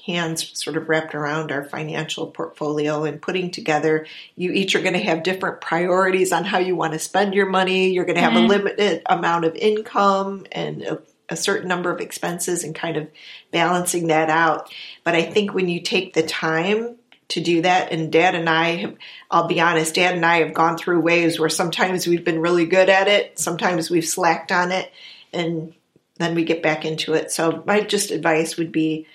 hands 0.07 0.59
sort 0.59 0.77
of 0.77 0.89
wrapped 0.89 1.15
around 1.15 1.51
our 1.51 1.65
financial 1.65 2.29
portfolio 2.29 3.05
and 3.05 3.21
putting 3.21 3.51
together. 3.51 4.07
You 4.37 4.53
each 4.53 4.75
are 4.77 4.83
going 4.83 4.95
to 4.95 5.01
have 5.01 5.23
different 5.23 5.61
priorities 5.61 6.33
on 6.33 6.45
how 6.45 6.59
you 6.59 6.77
want 6.77 6.93
to 6.93 6.99
spend 6.99 7.35
your 7.35 7.47
money. 7.47 7.91
You're 7.91 8.05
going 8.05 8.17
to 8.17 8.23
have 8.23 8.33
mm-hmm. 8.33 8.45
a 8.45 8.49
limited 8.49 9.03
amount 9.07 9.45
of 9.45 9.57
income 9.57 10.47
and 10.53 10.83
a, 10.83 11.03
a 11.29 11.37
certain 11.37 11.69
number 11.69 11.91
of 11.91 12.01
expenses 12.01 12.63
and 12.63 12.75
kind 12.75 12.97
of 12.97 13.09
balancing 13.51 14.07
that 14.07 14.31
out. 14.31 14.73
But 15.03 15.17
I 15.17 15.23
think 15.23 15.53
when 15.53 15.69
you 15.69 15.81
take 15.81 16.15
the 16.15 16.23
time 16.23 16.97
to 17.29 17.41
do 17.41 17.63
that. 17.63 17.93
And 17.93 18.13
dad 18.13 18.35
and 18.35 18.49
I 18.49 18.77
have, 18.77 18.97
I'll 19.31 19.49
be 19.49 19.61
honest, 19.61 19.97
dad 19.97 20.15
and 20.15 20.25
I 20.25 20.39
have 20.39 20.55
gone 20.55 20.79
through 20.79 21.01
waves 21.01 21.39
where 21.39 21.49
sometimes 21.49 22.07
we've 22.07 22.25
been 22.25 22.41
really 22.41 22.67
good 22.67 22.89
at 22.89 23.09
it, 23.09 23.39
sometimes 23.39 23.91
we've 23.91 24.07
slacked 24.07 24.53
on 24.53 24.71
it, 24.71 24.93
and 25.33 25.75
then 26.19 26.35
we 26.35 26.45
get 26.45 26.63
back 26.63 26.85
into 26.85 27.15
it. 27.15 27.33
So 27.33 27.63
my 27.67 27.81
just 27.81 28.11
advice 28.11 28.57
would 28.57 28.73
be 28.73 29.07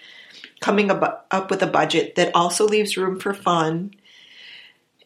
coming 0.62 0.90
up, 0.90 1.28
up 1.32 1.50
with 1.50 1.62
a 1.62 1.68
budget 1.68 2.16
that 2.16 2.34
also 2.34 2.66
leaves 2.66 2.96
room 2.96 3.20
for 3.20 3.34
fun 3.34 3.94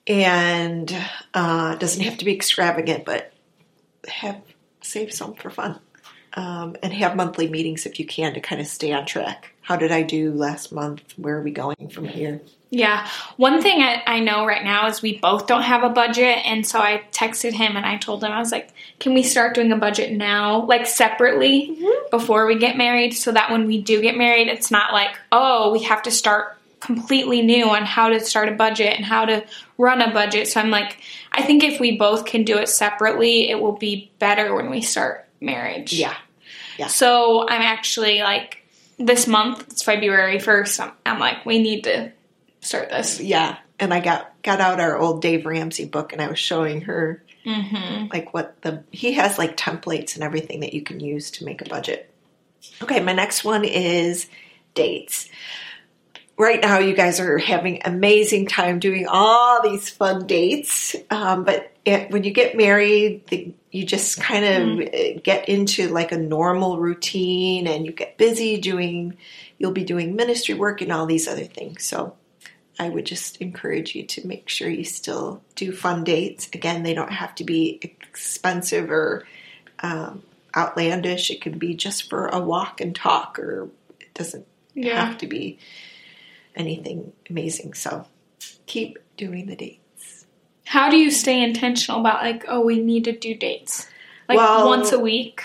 and 0.06 0.96
uh, 1.34 1.76
doesn't 1.76 2.04
have 2.04 2.18
to 2.18 2.26
be 2.26 2.36
extravagant, 2.36 3.06
but 3.06 3.34
have 4.08 4.42
save 4.82 5.12
some 5.12 5.34
for 5.34 5.50
fun. 5.50 5.80
Um, 6.34 6.76
and 6.84 6.92
have 6.92 7.16
monthly 7.16 7.48
meetings 7.48 7.86
if 7.86 7.98
you 7.98 8.06
can 8.06 8.34
to 8.34 8.42
kind 8.42 8.60
of 8.60 8.68
stay 8.68 8.92
on 8.92 9.06
track. 9.06 9.55
How 9.66 9.76
did 9.76 9.92
I 9.92 10.04
do 10.04 10.32
last 10.32 10.72
month? 10.72 11.02
Where 11.18 11.38
are 11.38 11.42
we 11.42 11.50
going 11.50 11.90
from 11.90 12.06
here? 12.06 12.40
Yeah. 12.70 13.08
One 13.38 13.64
thing 13.64 13.82
I, 13.82 14.04
I, 14.06 14.20
know 14.20 14.46
right 14.46 14.64
now 14.64 14.86
is 14.86 15.02
we 15.02 15.18
both 15.18 15.48
don't 15.48 15.64
have 15.64 15.84
a 15.84 15.90
budget. 15.90 16.38
And 16.46 16.64
so 16.68 16.78
I 16.78 17.04
texted 17.12 17.54
him 17.54 17.76
and 17.76 17.84
I 17.84 17.98
told 17.98 18.24
him, 18.24 18.32
I 18.32 18.38
was 18.38 18.52
like, 18.52 18.70
can 19.00 19.16
we 19.16 19.24
start 19.24 19.56
doing 19.56 19.72
a 19.72 19.78
budget 19.78 20.12
now, 20.12 20.66
like 20.68 20.86
separately 20.86 21.72
mm-hmm. 21.72 22.10
before 22.12 22.46
we 22.46 22.60
get 22.60 22.78
married? 22.78 23.14
So 23.14 23.32
that 23.32 23.50
when 23.50 23.66
we 23.66 23.82
do 23.82 24.04
get 24.04 24.16
married, 24.16 24.50
it's 24.50 24.70
not 24.70 24.94
like, 24.94 25.18
oh, 25.32 25.72
we 25.72 25.82
have 25.84 26.04
to 26.04 26.12
start 26.12 26.58
completely 26.80 27.42
new 27.42 27.68
on 27.68 27.86
how 27.86 28.10
to 28.10 28.20
start 28.20 28.50
a 28.50 28.52
budget 28.52 28.94
and 28.94 29.04
how 29.04 29.26
to 29.26 29.44
run 29.80 30.00
a 30.00 30.14
budget. 30.14 30.48
So 30.48 30.60
I'm 30.60 30.70
like, 30.70 31.00
I 31.32 31.42
think 31.42 31.64
if 31.64 31.80
we 31.80 31.98
both 31.98 32.26
can 32.26 32.44
do 32.44 32.60
it 32.60 32.70
separately, 32.70 33.50
it 33.50 33.60
will 33.60 33.78
be 33.78 34.12
better 34.20 34.54
when 34.54 34.70
we 34.70 34.82
start 34.82 35.26
marriage. 35.42 35.92
Yeah. 35.94 36.16
Yeah. 36.78 36.86
So 36.86 37.48
I'm 37.50 37.64
actually 37.64 38.20
like, 38.20 38.65
this 38.98 39.28
month, 39.28 39.66
it's 39.72 39.84
February 39.84 40.38
1st, 40.38 40.80
I'm, 40.80 40.92
I'm 41.06 41.20
like, 41.20 41.46
we 41.46 41.62
need 41.62 41.84
to 41.86 42.12
start 42.62 42.90
this. 42.90 43.20
Yeah. 43.20 43.58
And 43.80 43.94
I 43.94 44.00
got 44.00 44.32
got 44.42 44.62
out 44.62 44.80
our 44.80 44.98
old 44.98 45.22
Dave 45.22 45.46
Ramsey 45.46 45.86
book 45.86 46.14
and 46.14 46.22
I 46.22 46.28
was 46.28 46.40
showing 46.40 46.82
her 46.82 47.22
mm-hmm. 47.46 48.08
like 48.12 48.34
what 48.34 48.62
the 48.62 48.84
he 48.92 49.14
has 49.14 49.38
like 49.38 49.58
templates 49.58 50.16
and 50.16 50.24
everything 50.24 50.62
that 50.62 50.74
you 50.74 50.82
can 50.82 51.00
use 51.00 51.32
to 51.32 51.46
make 51.46 51.62
a 51.62 51.70
budget. 51.70 52.10
Okay, 52.82 53.02
my 53.02 53.14
next 53.14 53.44
one 53.44 53.66
is 53.66 54.28
dates. 54.76 55.30
Right 56.38 56.62
now 56.62 56.80
you 56.80 56.94
guys 56.94 57.20
are 57.20 57.38
having 57.38 57.82
amazing 57.86 58.48
time 58.48 58.80
doing 58.80 59.08
all 59.08 59.62
these 59.62 59.90
fun 59.90 60.28
dates. 60.28 60.96
Um, 61.10 61.44
but 61.44 61.72
it, 61.86 62.12
when 62.12 62.24
you 62.24 62.32
get 62.32 62.58
married, 62.58 63.28
the, 63.28 63.54
you 63.72 63.86
just 63.86 64.20
kind 64.20 64.46
of 64.46 64.88
mm. 64.88 65.24
get 65.24 65.48
into 65.48 65.90
like 65.90 66.12
a 66.12 66.18
normal 66.18 66.80
routine 66.80 67.68
and 67.68 67.86
you 67.86 67.92
get 67.92 68.18
busy 68.18 68.60
doing, 68.60 69.18
you'll 69.58 69.72
be 69.72 69.84
doing 69.84 70.16
ministry 70.16 70.56
work 70.56 70.82
and 70.82 70.92
all 70.92 71.06
these 71.06 71.28
other 71.28 71.46
things. 71.46 71.86
So 71.86 72.16
I 72.78 72.90
would 72.90 73.06
just 73.06 73.38
encourage 73.38 73.96
you 73.96 74.04
to 74.04 74.28
make 74.28 74.50
sure 74.50 74.70
you 74.70 74.84
still 74.84 75.42
do 75.56 75.72
fun 75.72 76.04
dates. 76.04 76.50
Again, 76.54 76.84
they 76.84 76.94
don't 76.94 77.14
have 77.14 77.34
to 77.36 77.46
be 77.46 77.80
expensive 77.82 78.92
or 78.92 79.26
um, 79.80 80.24
outlandish. 80.56 81.32
It 81.32 81.42
can 81.42 81.58
be 81.58 81.76
just 81.76 82.10
for 82.10 82.28
a 82.28 82.40
walk 82.40 82.82
and 82.82 82.94
talk, 82.94 83.40
or 83.40 83.70
it 84.02 84.14
doesn't 84.14 84.46
yeah. 84.74 85.06
have 85.06 85.18
to 85.20 85.28
be 85.28 85.60
anything 86.56 87.14
amazing. 87.30 87.74
So 87.74 88.06
keep 88.66 88.98
doing 89.18 89.48
the 89.48 89.56
dates. 89.56 90.26
How 90.66 90.90
do 90.90 90.98
you 90.98 91.12
stay 91.12 91.44
intentional 91.44 92.00
about 92.00 92.24
like, 92.24 92.46
oh, 92.48 92.62
we 92.62 92.80
need 92.80 93.06
to 93.06 93.12
do 93.12 93.36
dates? 93.36 93.88
Like 94.28 94.38
well, 94.38 94.68
once 94.68 94.92
a 94.92 95.00
week? 95.00 95.44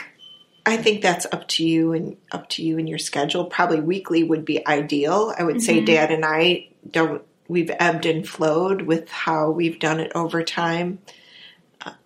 I 0.64 0.76
think 0.76 1.02
that's 1.02 1.26
up 1.32 1.48
to 1.48 1.66
you 1.66 1.92
and 1.92 2.16
up 2.32 2.48
to 2.50 2.62
you 2.62 2.78
and 2.78 2.88
your 2.88 2.98
schedule. 2.98 3.44
Probably 3.44 3.80
weekly 3.80 4.22
would 4.22 4.44
be 4.44 4.66
ideal. 4.66 5.34
I 5.36 5.44
would 5.44 5.56
mm-hmm. 5.56 5.64
say 5.64 5.84
dad 5.84 6.10
and 6.10 6.24
I 6.24 6.68
don't 6.90 7.22
we've 7.50 7.70
ebbed 7.80 8.06
and 8.06 8.26
flowed 8.26 8.82
with 8.82 9.10
how 9.10 9.50
we've 9.50 9.80
done 9.80 9.98
it 9.98 10.12
over 10.14 10.44
time. 10.44 11.00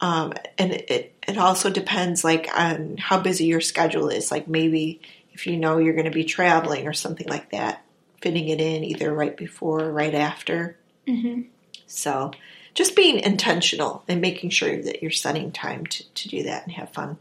Um, 0.00 0.32
and 0.56 0.73
it, 0.73 1.14
it 1.28 1.37
also 1.37 1.68
depends 1.68 2.25
like 2.25 2.49
on 2.56 2.96
how 2.96 3.20
busy 3.20 3.44
your 3.44 3.61
schedule 3.61 4.08
is. 4.08 4.30
Like 4.30 4.49
maybe 4.49 5.02
if 5.32 5.46
you 5.46 5.58
know 5.58 5.76
you're 5.76 5.92
going 5.94 6.06
to 6.06 6.11
be 6.11 6.25
traveling 6.25 6.87
or 6.87 6.94
something 6.94 7.28
like 7.28 7.50
that, 7.50 7.84
fitting 8.25 8.49
it 8.49 8.59
in 8.59 8.83
either 8.83 9.12
right 9.12 9.37
before 9.37 9.83
or 9.83 9.93
right 9.93 10.14
after. 10.14 10.78
Mm-hmm. 11.07 11.43
So 11.87 12.31
just 12.73 12.97
being 12.97 13.19
intentional 13.19 14.02
and 14.09 14.23
making 14.23 14.49
sure 14.49 14.81
that 14.81 15.02
you're 15.02 15.11
setting 15.11 15.52
time 15.52 15.85
to, 15.85 16.11
to 16.14 16.28
do 16.31 16.43
that 16.45 16.64
and 16.64 16.73
have 16.73 16.88
fun. 16.88 17.19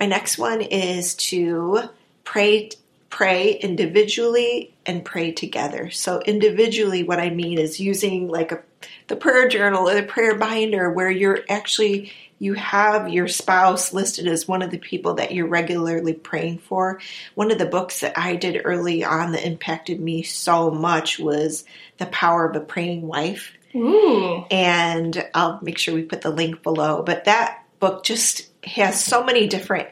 My 0.00 0.06
next 0.06 0.38
one 0.38 0.60
is 0.60 1.14
to 1.30 1.82
pray 2.24 2.70
pray 3.10 3.52
individually 3.54 4.74
and 4.86 5.04
pray 5.04 5.30
together. 5.30 5.90
So 5.90 6.20
individually 6.20 7.04
what 7.04 7.20
I 7.20 7.30
mean 7.30 7.58
is 7.58 7.78
using 7.78 8.26
like 8.26 8.50
a 8.50 8.62
the 9.06 9.14
prayer 9.14 9.48
journal 9.48 9.88
or 9.88 9.94
the 9.94 10.02
prayer 10.02 10.36
binder 10.36 10.90
where 10.90 11.10
you're 11.10 11.44
actually 11.48 12.12
you 12.40 12.54
have 12.54 13.10
your 13.10 13.28
spouse 13.28 13.92
listed 13.92 14.26
as 14.26 14.48
one 14.48 14.62
of 14.62 14.70
the 14.70 14.78
people 14.78 15.14
that 15.14 15.32
you're 15.32 15.46
regularly 15.46 16.14
praying 16.14 16.58
for. 16.58 16.98
One 17.34 17.50
of 17.50 17.58
the 17.58 17.66
books 17.66 18.00
that 18.00 18.18
I 18.18 18.36
did 18.36 18.62
early 18.64 19.04
on 19.04 19.32
that 19.32 19.46
impacted 19.46 20.00
me 20.00 20.22
so 20.22 20.70
much 20.70 21.18
was 21.18 21.64
The 21.98 22.06
Power 22.06 22.48
of 22.48 22.56
a 22.56 22.60
Praying 22.60 23.06
Wife. 23.06 23.52
Ooh. 23.76 24.46
And 24.50 25.28
I'll 25.34 25.60
make 25.62 25.76
sure 25.76 25.94
we 25.94 26.02
put 26.02 26.22
the 26.22 26.30
link 26.30 26.62
below. 26.62 27.02
But 27.02 27.26
that 27.26 27.62
book 27.78 28.04
just 28.04 28.48
has 28.64 29.04
so 29.04 29.22
many 29.22 29.46
different 29.46 29.90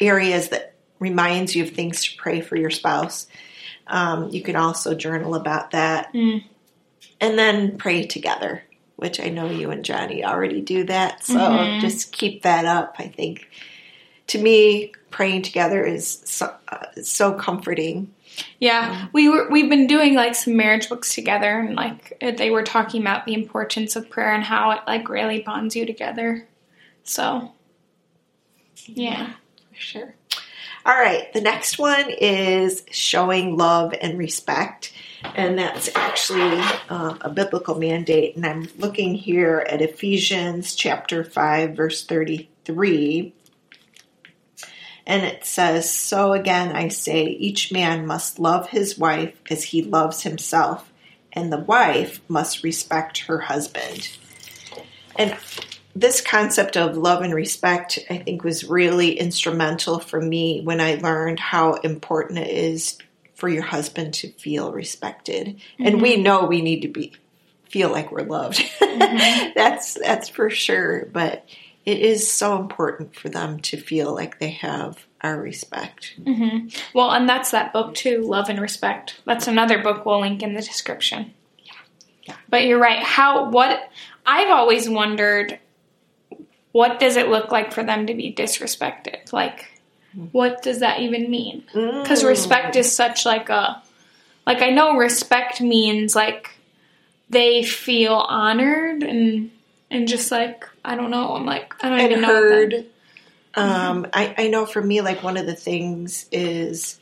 areas 0.00 0.48
that 0.48 0.74
reminds 0.98 1.54
you 1.54 1.62
of 1.62 1.70
things 1.70 2.04
to 2.04 2.16
pray 2.16 2.40
for 2.40 2.56
your 2.56 2.70
spouse. 2.70 3.28
Um, 3.86 4.30
you 4.30 4.42
can 4.42 4.56
also 4.56 4.96
journal 4.96 5.36
about 5.36 5.70
that. 5.70 6.12
Mm. 6.12 6.44
And 7.20 7.38
then 7.38 7.78
pray 7.78 8.06
together 8.08 8.64
which 9.02 9.20
I 9.20 9.28
know 9.28 9.50
you 9.50 9.70
and 9.70 9.84
Johnny 9.84 10.24
already 10.24 10.62
do 10.62 10.84
that. 10.84 11.24
So 11.24 11.34
mm-hmm. 11.34 11.80
just 11.80 12.12
keep 12.12 12.42
that 12.42 12.64
up. 12.64 12.94
I 12.98 13.08
think 13.08 13.50
to 14.28 14.40
me, 14.40 14.92
praying 15.10 15.42
together 15.42 15.84
is 15.84 16.22
so, 16.24 16.54
uh, 16.68 16.86
so 17.02 17.34
comforting. 17.34 18.14
Yeah, 18.60 19.08
we 19.12 19.28
were 19.28 19.50
we've 19.50 19.68
been 19.68 19.86
doing 19.86 20.14
like 20.14 20.34
some 20.34 20.56
marriage 20.56 20.88
books 20.88 21.14
together, 21.14 21.58
and 21.58 21.74
like 21.74 22.18
they 22.20 22.50
were 22.50 22.62
talking 22.62 23.02
about 23.02 23.26
the 23.26 23.34
importance 23.34 23.94
of 23.94 24.08
prayer 24.08 24.32
and 24.32 24.42
how 24.42 24.70
it 24.70 24.80
like 24.86 25.10
really 25.10 25.42
bonds 25.42 25.76
you 25.76 25.84
together. 25.84 26.48
So, 27.02 27.52
yeah, 28.86 29.10
yeah 29.10 29.32
for 29.68 29.80
sure. 29.80 30.14
All 30.86 30.94
right, 30.94 31.30
the 31.34 31.42
next 31.42 31.78
one 31.78 32.08
is 32.08 32.84
showing 32.90 33.56
love 33.58 33.94
and 34.00 34.18
respect 34.18 34.94
and 35.24 35.58
that's 35.58 35.88
actually 35.94 36.60
uh, 36.88 37.16
a 37.20 37.30
biblical 37.30 37.78
mandate. 37.78 38.36
And 38.36 38.44
I'm 38.44 38.68
looking 38.78 39.14
here 39.14 39.66
at 39.68 39.82
Ephesians 39.82 40.74
chapter 40.74 41.24
5, 41.24 41.76
verse 41.76 42.04
33. 42.04 43.34
And 45.06 45.24
it 45.24 45.44
says, 45.44 45.90
So 45.90 46.32
again 46.32 46.74
I 46.74 46.88
say, 46.88 47.24
each 47.24 47.72
man 47.72 48.06
must 48.06 48.38
love 48.38 48.68
his 48.68 48.98
wife 48.98 49.34
as 49.50 49.64
he 49.64 49.82
loves 49.82 50.22
himself, 50.22 50.92
and 51.32 51.52
the 51.52 51.58
wife 51.58 52.20
must 52.28 52.62
respect 52.62 53.18
her 53.20 53.40
husband. 53.40 54.16
And 55.16 55.36
this 55.94 56.20
concept 56.20 56.76
of 56.76 56.96
love 56.96 57.22
and 57.22 57.34
respect, 57.34 57.98
I 58.08 58.18
think, 58.18 58.44
was 58.44 58.68
really 58.68 59.18
instrumental 59.18 59.98
for 59.98 60.20
me 60.20 60.62
when 60.62 60.80
I 60.80 60.94
learned 60.94 61.38
how 61.38 61.74
important 61.74 62.38
it 62.38 62.48
is 62.48 62.98
for 63.42 63.48
your 63.48 63.64
husband 63.64 64.14
to 64.14 64.30
feel 64.34 64.70
respected. 64.70 65.48
Mm-hmm. 65.48 65.84
And 65.84 66.00
we 66.00 66.12
mm-hmm. 66.12 66.22
know 66.22 66.44
we 66.44 66.62
need 66.62 66.82
to 66.82 66.88
be 66.88 67.12
feel 67.68 67.90
like 67.90 68.12
we're 68.12 68.22
loved. 68.22 68.58
Mm-hmm. 68.58 69.50
that's 69.56 69.94
that's 69.94 70.28
for 70.28 70.48
sure, 70.48 71.06
but 71.06 71.44
it 71.84 71.98
is 71.98 72.30
so 72.30 72.56
important 72.56 73.16
for 73.16 73.30
them 73.30 73.58
to 73.62 73.76
feel 73.76 74.14
like 74.14 74.38
they 74.38 74.50
have 74.50 75.04
our 75.22 75.40
respect. 75.40 76.14
Mm-hmm. 76.20 76.68
Well, 76.94 77.10
and 77.10 77.28
that's 77.28 77.50
that 77.50 77.72
book 77.72 77.96
too, 77.96 78.22
Love 78.22 78.48
and 78.48 78.60
Respect. 78.60 79.20
That's 79.26 79.48
another 79.48 79.82
book 79.82 80.06
we'll 80.06 80.20
link 80.20 80.44
in 80.44 80.54
the 80.54 80.62
description. 80.62 81.34
Yeah. 81.58 81.72
Yeah. 82.22 82.36
But 82.48 82.66
you're 82.66 82.78
right. 82.78 83.02
How 83.02 83.50
what 83.50 83.90
I've 84.24 84.50
always 84.50 84.88
wondered 84.88 85.58
what 86.70 87.00
does 87.00 87.16
it 87.16 87.26
look 87.26 87.50
like 87.50 87.72
for 87.72 87.82
them 87.82 88.06
to 88.06 88.14
be 88.14 88.32
disrespected? 88.32 89.32
Like 89.32 89.71
what 90.32 90.62
does 90.62 90.80
that 90.80 91.00
even 91.00 91.30
mean? 91.30 91.64
Because 91.66 92.22
mm. 92.22 92.28
respect 92.28 92.76
is 92.76 92.94
such 92.94 93.24
like 93.24 93.48
a 93.48 93.82
like 94.46 94.62
I 94.62 94.70
know 94.70 94.96
respect 94.96 95.60
means 95.60 96.14
like 96.14 96.50
they 97.30 97.62
feel 97.62 98.14
honored 98.14 99.02
and 99.02 99.50
and 99.90 100.08
just 100.08 100.30
like 100.30 100.68
I 100.84 100.96
don't 100.96 101.10
know. 101.10 101.34
I'm 101.34 101.46
like 101.46 101.74
I 101.82 101.88
don't 101.88 102.00
and 102.00 102.12
even 102.12 102.24
heard, 102.24 102.70
know. 102.72 102.84
Um, 103.54 104.06
I 104.12 104.34
I 104.38 104.48
know 104.48 104.66
for 104.66 104.82
me 104.82 105.00
like 105.00 105.22
one 105.22 105.36
of 105.36 105.46
the 105.46 105.56
things 105.56 106.26
is. 106.32 106.98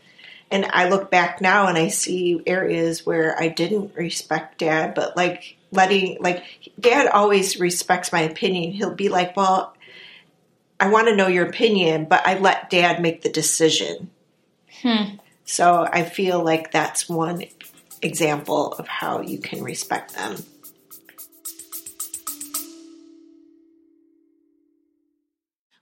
And 0.52 0.66
I 0.66 0.88
look 0.88 1.12
back 1.12 1.40
now 1.40 1.68
and 1.68 1.78
I 1.78 1.86
see 1.86 2.42
areas 2.44 3.06
where 3.06 3.40
I 3.40 3.46
didn't 3.46 3.94
respect 3.94 4.58
dad, 4.58 4.96
but 4.96 5.16
like 5.16 5.56
letting, 5.70 6.16
like, 6.20 6.42
dad 6.80 7.06
always 7.06 7.60
respects 7.60 8.10
my 8.10 8.22
opinion. 8.22 8.72
He'll 8.72 8.92
be 8.92 9.10
like, 9.10 9.36
well, 9.36 9.76
I 10.80 10.88
want 10.88 11.08
to 11.08 11.14
know 11.14 11.26
your 11.28 11.46
opinion, 11.46 12.06
but 12.06 12.26
I 12.26 12.38
let 12.38 12.70
dad 12.70 13.02
make 13.02 13.20
the 13.20 13.28
decision. 13.28 14.10
Hmm. 14.80 15.16
So 15.44 15.86
I 15.92 16.04
feel 16.04 16.42
like 16.42 16.72
that's 16.72 17.06
one 17.06 17.44
example 18.00 18.72
of 18.72 18.88
how 18.88 19.20
you 19.20 19.38
can 19.38 19.62
respect 19.62 20.14
them. 20.14 20.36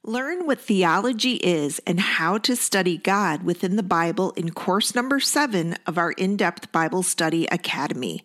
Learn 0.03 0.47
what 0.47 0.59
theology 0.59 1.35
is 1.35 1.81
and 1.87 2.01
how 2.01 2.39
to 2.39 2.57
study 2.57 2.97
God 2.97 3.43
within 3.43 3.77
the 3.77 3.83
Bible 3.83 4.31
in 4.33 4.53
course 4.53 4.95
number 4.95 5.21
seven 5.21 5.77
of 5.87 5.99
our 5.99 6.13
in 6.13 6.37
depth 6.37 6.73
Bible 6.73 7.03
Study 7.03 7.47
Academy. 7.53 8.25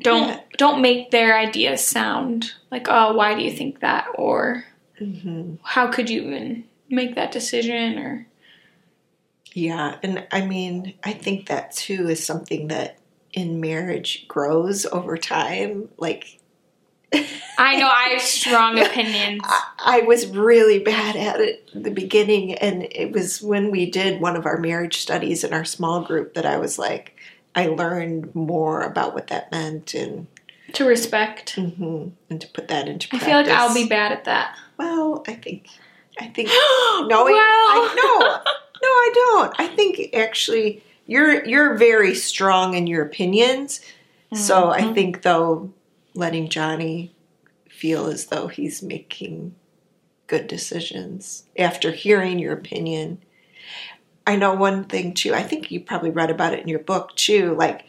don't 0.00 0.42
don't 0.56 0.82
make 0.82 1.10
their 1.10 1.38
ideas 1.38 1.84
sound 1.84 2.52
like, 2.70 2.86
oh, 2.88 3.14
why 3.14 3.34
do 3.34 3.42
you 3.42 3.50
think 3.50 3.80
that? 3.80 4.06
Or 4.14 4.64
mm-hmm. 5.00 5.56
how 5.62 5.88
could 5.88 6.10
you 6.10 6.22
even 6.22 6.64
make 6.88 7.14
that 7.14 7.32
decision? 7.32 7.98
Or 7.98 8.26
yeah, 9.52 9.96
and 10.02 10.26
I 10.30 10.44
mean, 10.44 10.94
I 11.02 11.12
think 11.12 11.46
that 11.46 11.72
too 11.72 12.08
is 12.08 12.24
something 12.24 12.68
that 12.68 12.98
in 13.32 13.60
marriage 13.60 14.26
grows 14.28 14.86
over 14.86 15.16
time. 15.16 15.88
Like, 15.96 16.40
I 17.12 17.76
know 17.76 17.88
I 17.88 18.08
have 18.10 18.22
strong 18.22 18.78
opinions. 18.84 19.42
I, 19.44 19.62
I, 19.78 20.00
was 20.00 20.26
really 20.26 20.78
bad 20.80 21.16
at 21.16 21.40
it 21.40 21.70
in 21.72 21.84
the 21.84 21.90
beginning, 21.90 22.54
and 22.54 22.82
it 22.90 23.12
was 23.12 23.40
when 23.40 23.70
we 23.70 23.90
did 23.90 24.20
one 24.20 24.36
of 24.36 24.46
our 24.46 24.58
marriage 24.58 24.98
studies 24.98 25.44
in 25.44 25.54
our 25.54 25.64
small 25.64 26.02
group 26.02 26.34
that 26.34 26.46
I 26.46 26.58
was 26.58 26.78
like, 26.78 27.16
I 27.56 27.66
learned 27.68 28.34
more 28.34 28.82
about 28.82 29.14
what 29.14 29.28
that 29.28 29.50
meant 29.50 29.94
and 29.94 30.26
to 30.74 30.84
respect 30.84 31.56
mm-hmm, 31.56 32.08
and 32.28 32.40
to 32.40 32.46
put 32.48 32.68
that 32.68 32.86
into. 32.86 33.08
Practice. 33.08 33.26
I 33.26 33.30
feel 33.30 33.40
like 33.40 33.48
I'll 33.48 33.74
be 33.74 33.88
bad 33.88 34.12
at 34.12 34.24
that. 34.24 34.56
Well, 34.76 35.24
I 35.26 35.32
think, 35.34 35.68
I 36.20 36.26
think 36.26 36.48
knowing, 37.08 37.08
well. 37.08 37.38
I 37.38 37.94
no, 37.96 38.18
no, 38.82 38.88
I 38.88 39.10
don't. 39.14 39.54
I 39.58 39.74
think 39.74 40.14
actually 40.14 40.84
you're 41.06 41.44
you're 41.46 41.74
very 41.74 42.14
strong 42.14 42.74
in 42.74 42.86
your 42.86 43.02
opinions. 43.02 43.80
Mm-hmm. 43.80 44.36
So 44.36 44.70
I 44.70 44.82
mm-hmm. 44.82 44.94
think 44.94 45.22
though 45.22 45.72
letting 46.14 46.48
Johnny 46.48 47.14
feel 47.68 48.06
as 48.06 48.26
though 48.26 48.48
he's 48.48 48.82
making 48.82 49.54
good 50.26 50.46
decisions 50.46 51.44
after 51.58 51.92
hearing 51.92 52.38
your 52.38 52.52
opinion. 52.52 53.22
I 54.26 54.36
know 54.36 54.54
one 54.54 54.84
thing 54.84 55.14
too, 55.14 55.34
I 55.34 55.42
think 55.42 55.70
you 55.70 55.80
probably 55.80 56.10
read 56.10 56.30
about 56.30 56.52
it 56.52 56.60
in 56.60 56.68
your 56.68 56.80
book 56.80 57.14
too, 57.14 57.54
like 57.54 57.84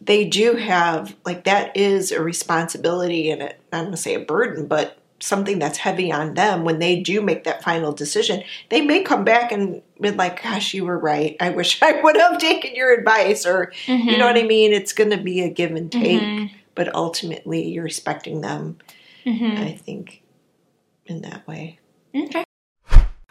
they 0.00 0.26
do 0.26 0.56
have 0.56 1.14
like 1.24 1.44
that 1.44 1.76
is 1.76 2.12
a 2.12 2.22
responsibility 2.22 3.30
and 3.30 3.42
it, 3.42 3.60
I'm 3.72 3.84
going 3.84 3.90
to 3.92 3.96
say 3.96 4.14
a 4.14 4.20
burden, 4.20 4.66
but 4.66 4.96
something 5.22 5.58
that's 5.58 5.78
heavy 5.78 6.10
on 6.10 6.32
them 6.32 6.64
when 6.64 6.78
they 6.78 7.00
do 7.00 7.20
make 7.20 7.44
that 7.44 7.62
final 7.62 7.92
decision. 7.92 8.42
They 8.70 8.80
may 8.80 9.02
come 9.02 9.24
back 9.24 9.52
and 9.52 9.82
be 10.00 10.10
like, 10.10 10.42
"Gosh, 10.42 10.72
you 10.72 10.84
were 10.84 10.98
right. 10.98 11.36
I 11.40 11.50
wish 11.50 11.82
I 11.82 12.00
would 12.00 12.16
have 12.16 12.38
taken 12.38 12.74
your 12.74 12.92
advice," 12.92 13.46
or 13.46 13.72
mm-hmm. 13.84 14.08
you 14.08 14.18
know 14.18 14.26
what 14.26 14.38
I 14.38 14.44
mean. 14.44 14.72
It's 14.72 14.92
going 14.92 15.10
to 15.10 15.18
be 15.18 15.42
a 15.42 15.50
give 15.50 15.72
and 15.72 15.92
take, 15.92 16.22
mm-hmm. 16.22 16.56
but 16.74 16.94
ultimately 16.94 17.68
you're 17.68 17.84
respecting 17.84 18.40
them. 18.40 18.78
Mm-hmm. 19.26 19.62
I 19.62 19.72
think 19.72 20.22
in 21.06 21.20
that 21.22 21.46
way. 21.46 21.78
Okay 22.14 22.44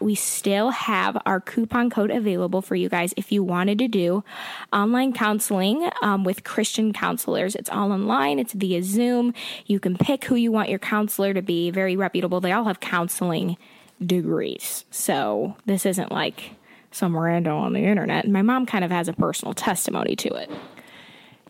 we 0.00 0.14
still 0.14 0.70
have 0.70 1.20
our 1.26 1.40
coupon 1.40 1.90
code 1.90 2.10
available 2.10 2.62
for 2.62 2.74
you 2.74 2.88
guys 2.88 3.12
if 3.16 3.30
you 3.30 3.42
wanted 3.42 3.78
to 3.78 3.88
do 3.88 4.24
online 4.72 5.12
counseling 5.12 5.90
um, 6.02 6.24
with 6.24 6.44
Christian 6.44 6.92
counselors. 6.92 7.54
It's 7.54 7.70
all 7.70 7.92
online, 7.92 8.38
it's 8.38 8.52
via 8.52 8.82
Zoom. 8.82 9.34
You 9.66 9.80
can 9.80 9.96
pick 9.96 10.24
who 10.24 10.34
you 10.34 10.52
want 10.52 10.68
your 10.68 10.78
counselor 10.78 11.34
to 11.34 11.42
be, 11.42 11.70
very 11.70 11.96
reputable. 11.96 12.40
They 12.40 12.52
all 12.52 12.64
have 12.64 12.80
counseling 12.80 13.56
degrees. 14.04 14.84
So 14.90 15.56
this 15.66 15.84
isn't 15.84 16.10
like 16.10 16.52
some 16.90 17.16
random 17.16 17.56
on 17.56 17.72
the 17.72 17.84
internet. 17.84 18.24
And 18.24 18.32
my 18.32 18.42
mom 18.42 18.66
kind 18.66 18.84
of 18.84 18.90
has 18.90 19.08
a 19.08 19.12
personal 19.12 19.54
testimony 19.54 20.16
to 20.16 20.34
it. 20.34 20.50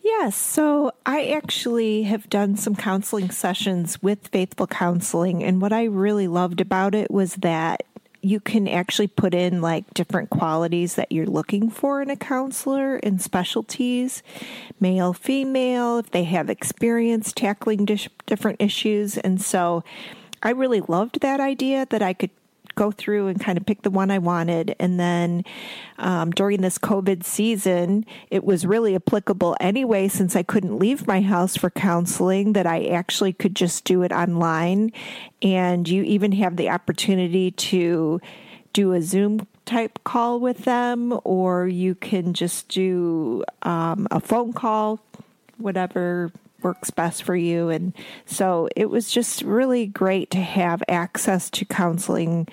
Yes, 0.03 0.35
so 0.35 0.93
I 1.05 1.27
actually 1.29 2.05
have 2.05 2.29
done 2.31 2.57
some 2.57 2.75
counseling 2.75 3.31
sessions 3.31 4.03
with 4.03 4.29
Faithful 4.29 4.67
Counseling, 4.67 5.45
and 5.45 5.61
what 5.61 5.75
I 5.75 5.85
really 5.85 6.27
loved 6.27 6.61
about 6.63 6.95
it 6.95 7.11
was 7.11 7.37
that 7.37 7.83
you 8.23 8.41
can 8.41 8.69
actually 8.69 9.07
put 9.07 9.35
in 9.35 9.63
like 9.63 9.93
different 9.95 10.31
qualities 10.31 10.95
that 10.95 11.11
you're 11.11 11.27
looking 11.27 11.71
for 11.71 12.03
in 12.03 12.11
a 12.11 12.17
counselor 12.17 12.97
and 12.97 13.21
specialties 13.21 14.23
male 14.79 15.13
female 15.13 15.99
if 15.99 16.11
they 16.11 16.25
have 16.25 16.51
experience 16.51 17.33
tackling 17.33 17.85
different 18.27 18.61
issues. 18.61 19.17
And 19.19 19.41
so 19.41 19.85
i 20.43 20.51
really 20.51 20.81
loved 20.81 21.21
that 21.21 21.39
idea 21.39 21.87
that 21.91 22.01
i 22.03 22.13
could 22.15 22.31
go 22.81 22.91
through 22.91 23.27
and 23.27 23.39
kind 23.39 23.59
of 23.59 23.67
pick 23.67 23.83
the 23.83 23.91
one 23.91 24.11
I 24.11 24.17
wanted. 24.17 24.75
And 24.81 24.99
then 24.99 25.45
um, 25.99 26.31
during 26.31 26.63
this 26.63 26.79
COVID 26.79 27.25
season, 27.25 28.07
it 28.31 28.43
was 28.43 28.65
really 28.65 28.95
applicable 28.95 29.55
anyway, 29.61 30.09
since 30.09 30.35
I 30.35 30.43
couldn't 30.43 30.79
leave 30.79 31.07
my 31.07 31.21
house 31.21 31.59
for 31.59 31.69
counseling, 31.69 32.55
that 32.55 32.67
I 32.67 32.87
actually 32.87 33.35
could 33.35 33.55
just 33.55 33.85
do 33.85 34.03
it 34.03 34.13
online. 34.13 34.93
And 35.43 35.87
you 35.87 36.03
even 36.05 36.33
have 36.33 36.57
the 36.57 36.71
opportunity 36.71 37.51
to 37.51 38.19
do 38.73 38.95
a 38.95 39.03
Zoom 39.03 39.47
type 39.67 39.99
call 40.05 40.41
with 40.41 40.65
them, 40.65 41.21
or 41.25 41.69
you 41.69 41.95
can 41.95 42.33
just 42.33 42.69
do 42.69 43.45
um, 43.61 44.09
a 44.11 44.21
phone 44.21 44.55
call, 44.55 45.01
whatever 45.59 46.33
works 46.63 46.91
best 46.91 47.23
for 47.23 47.37
you. 47.37 47.69
And 47.69 47.95
so 48.27 48.69
it 48.77 48.91
was 48.91 49.11
just 49.11 49.43
really 49.43 49.87
great 49.87 50.31
to 50.31 50.41
have 50.41 50.83
access 50.89 51.51
to 51.51 51.65
counseling 51.65 52.49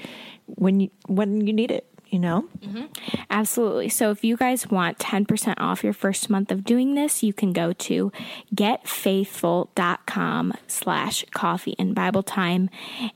when 0.45 0.79
you 0.79 0.89
when 1.07 1.45
you 1.45 1.53
need 1.53 1.71
it 1.71 1.85
you 2.09 2.19
know? 2.19 2.45
Mm-hmm. 2.59 2.85
Absolutely. 3.29 3.89
So 3.89 4.11
if 4.11 4.23
you 4.23 4.37
guys 4.37 4.69
want 4.69 4.99
10% 4.99 5.55
off 5.57 5.83
your 5.83 5.93
first 5.93 6.29
month 6.29 6.51
of 6.51 6.63
doing 6.63 6.95
this, 6.95 7.23
you 7.23 7.33
can 7.33 7.53
go 7.53 7.73
to 7.73 8.11
getfaithful.com 8.53 10.53
slash 10.67 11.25
coffee 11.33 11.75
and 11.77 11.95
Bible 11.95 12.23
time 12.23 12.69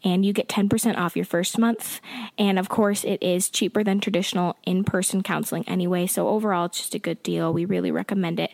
and 0.03 0.25
you 0.25 0.33
get 0.33 0.47
10% 0.47 0.97
off 0.97 1.15
your 1.15 1.25
first 1.25 1.57
month. 1.57 2.01
And 2.37 2.59
of 2.59 2.69
course, 2.69 3.03
it 3.03 3.21
is 3.21 3.49
cheaper 3.49 3.83
than 3.83 3.99
traditional 3.99 4.57
in-person 4.65 5.23
counseling 5.23 5.67
anyway. 5.67 6.07
So 6.07 6.27
overall, 6.27 6.65
it's 6.65 6.79
just 6.79 6.95
a 6.95 6.99
good 6.99 7.21
deal. 7.23 7.53
We 7.53 7.65
really 7.65 7.91
recommend 7.91 8.39
it. 8.39 8.51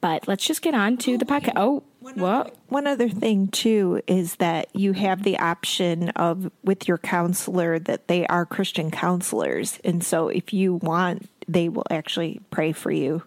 But 0.00 0.28
let's 0.28 0.46
just 0.46 0.62
get 0.62 0.74
on 0.74 0.96
to 0.98 1.18
the 1.18 1.24
podcast. 1.24 1.52
Oh, 1.56 1.82
one 2.00 2.14
what? 2.16 2.46
Other, 2.46 2.50
one 2.68 2.86
other 2.86 3.08
thing 3.08 3.48
too 3.48 4.00
is 4.06 4.36
that 4.36 4.68
you 4.74 4.92
have 4.92 5.22
the 5.22 5.38
option 5.38 6.08
of 6.10 6.50
with 6.64 6.88
your 6.88 6.98
counselor 6.98 7.78
that 7.78 8.08
they 8.08 8.26
are 8.26 8.46
Christian 8.46 8.90
counselors, 8.90 9.78
and 9.84 10.02
so 10.02 10.28
if 10.28 10.52
you 10.52 10.74
want, 10.74 11.28
they 11.46 11.68
will 11.68 11.86
actually 11.90 12.40
pray 12.50 12.72
for 12.72 12.90
you, 12.90 13.22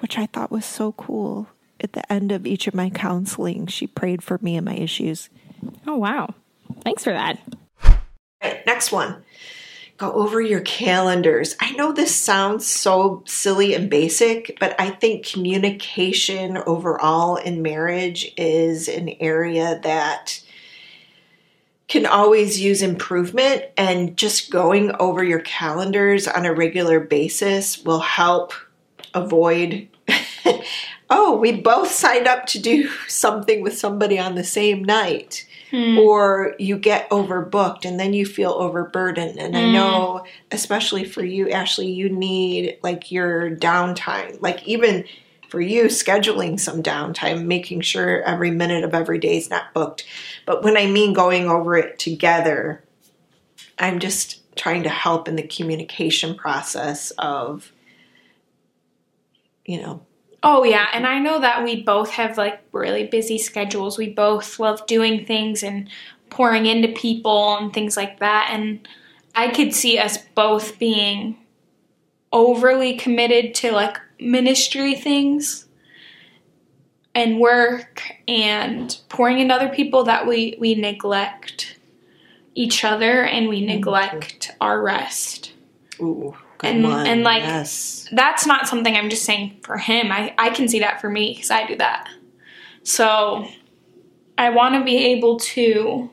which 0.00 0.18
I 0.18 0.26
thought 0.26 0.50
was 0.50 0.64
so 0.64 0.92
cool. 0.92 1.48
At 1.80 1.92
the 1.92 2.12
end 2.12 2.32
of 2.32 2.46
each 2.46 2.66
of 2.66 2.74
my 2.74 2.90
counseling, 2.90 3.66
she 3.68 3.86
prayed 3.86 4.22
for 4.22 4.38
me 4.42 4.56
and 4.56 4.64
my 4.64 4.74
issues. 4.74 5.30
Oh 5.86 5.96
wow! 5.96 6.34
Thanks 6.84 7.04
for 7.04 7.12
that. 7.12 7.38
All 7.84 7.96
right, 8.42 8.66
next 8.66 8.92
one 8.92 9.24
go 9.98 10.12
over 10.12 10.40
your 10.40 10.60
calendars. 10.60 11.56
I 11.60 11.72
know 11.72 11.92
this 11.92 12.14
sounds 12.14 12.66
so 12.66 13.22
silly 13.26 13.74
and 13.74 13.90
basic, 13.90 14.56
but 14.60 14.80
I 14.80 14.90
think 14.90 15.26
communication 15.26 16.56
overall 16.56 17.36
in 17.36 17.62
marriage 17.62 18.32
is 18.36 18.88
an 18.88 19.10
area 19.20 19.80
that 19.82 20.40
can 21.88 22.06
always 22.06 22.60
use 22.60 22.80
improvement 22.80 23.64
and 23.76 24.16
just 24.16 24.52
going 24.52 24.92
over 25.00 25.24
your 25.24 25.40
calendars 25.40 26.28
on 26.28 26.46
a 26.46 26.54
regular 26.54 27.00
basis 27.00 27.82
will 27.84 28.00
help 28.00 28.52
avoid 29.14 29.88
oh, 31.10 31.36
we 31.36 31.52
both 31.52 31.90
signed 31.90 32.26
up 32.26 32.46
to 32.46 32.58
do 32.58 32.88
something 33.08 33.62
with 33.62 33.76
somebody 33.76 34.18
on 34.18 34.34
the 34.34 34.44
same 34.44 34.84
night 34.84 35.47
hmm. 35.70 35.98
or 35.98 36.54
you 36.58 36.78
get 36.78 37.08
overbooked 37.10 37.84
and 37.84 37.98
then 37.98 38.12
you 38.12 38.26
feel 38.26 38.52
overburdened. 38.52 39.38
And 39.38 39.56
I 39.56 39.66
hmm. 39.66 39.72
know, 39.72 40.24
especially 40.50 41.04
for 41.04 41.24
you, 41.24 41.50
Ashley, 41.50 41.90
you 41.90 42.08
need 42.08 42.78
like 42.82 43.10
your 43.10 43.54
downtime. 43.56 44.40
Like 44.40 44.66
even 44.66 45.04
for 45.48 45.60
you, 45.60 45.84
scheduling 45.84 46.60
some 46.60 46.82
downtime, 46.82 47.46
making 47.46 47.80
sure 47.80 48.22
every 48.22 48.50
minute 48.50 48.84
of 48.84 48.94
every 48.94 49.18
day 49.18 49.38
is 49.38 49.50
not 49.50 49.72
booked. 49.72 50.04
But 50.44 50.62
when 50.62 50.76
I 50.76 50.86
mean 50.86 51.12
going 51.14 51.48
over 51.48 51.76
it 51.76 51.98
together, 51.98 52.84
I'm 53.78 53.98
just 53.98 54.42
trying 54.56 54.82
to 54.82 54.88
help 54.90 55.28
in 55.28 55.36
the 55.36 55.42
communication 55.42 56.34
process 56.34 57.12
of, 57.12 57.72
you 59.64 59.80
know, 59.80 60.02
Oh 60.42 60.62
yeah, 60.64 60.88
and 60.92 61.06
I 61.06 61.18
know 61.18 61.40
that 61.40 61.64
we 61.64 61.82
both 61.82 62.10
have 62.10 62.38
like 62.38 62.62
really 62.72 63.06
busy 63.06 63.38
schedules. 63.38 63.98
We 63.98 64.10
both 64.10 64.58
love 64.60 64.86
doing 64.86 65.24
things 65.24 65.62
and 65.62 65.88
pouring 66.30 66.66
into 66.66 66.88
people 66.88 67.56
and 67.56 67.72
things 67.72 67.96
like 67.96 68.20
that 68.20 68.50
and 68.52 68.86
I 69.38 69.52
could 69.52 69.72
see 69.72 69.98
us 69.98 70.18
both 70.34 70.80
being 70.80 71.38
overly 72.32 72.96
committed 72.96 73.54
to 73.54 73.70
like 73.70 73.96
ministry 74.18 74.96
things 74.96 75.66
and 77.14 77.38
work 77.38 78.02
and 78.26 78.98
pouring 79.08 79.38
into 79.38 79.54
other 79.54 79.68
people 79.68 80.02
that 80.04 80.26
we 80.26 80.56
we 80.58 80.74
neglect 80.74 81.78
each 82.56 82.82
other 82.84 83.22
and 83.22 83.48
we 83.48 83.62
mm, 83.62 83.66
neglect 83.66 84.50
our 84.60 84.82
rest. 84.82 85.52
Ooh. 86.00 86.36
Good 86.58 86.74
and 86.74 86.84
one. 86.84 87.06
and 87.06 87.22
like 87.22 87.42
yes. 87.42 88.08
that's 88.12 88.46
not 88.46 88.66
something 88.68 88.96
I'm 88.96 89.10
just 89.10 89.24
saying 89.24 89.60
for 89.62 89.76
him. 89.76 90.10
I 90.10 90.34
I 90.38 90.50
can 90.50 90.68
see 90.68 90.80
that 90.80 91.00
for 91.00 91.08
me 91.08 91.32
because 91.34 91.50
I 91.50 91.66
do 91.66 91.76
that. 91.76 92.08
So 92.82 93.46
I 94.36 94.50
want 94.50 94.74
to 94.74 94.84
be 94.84 94.96
able 95.12 95.38
to 95.40 96.10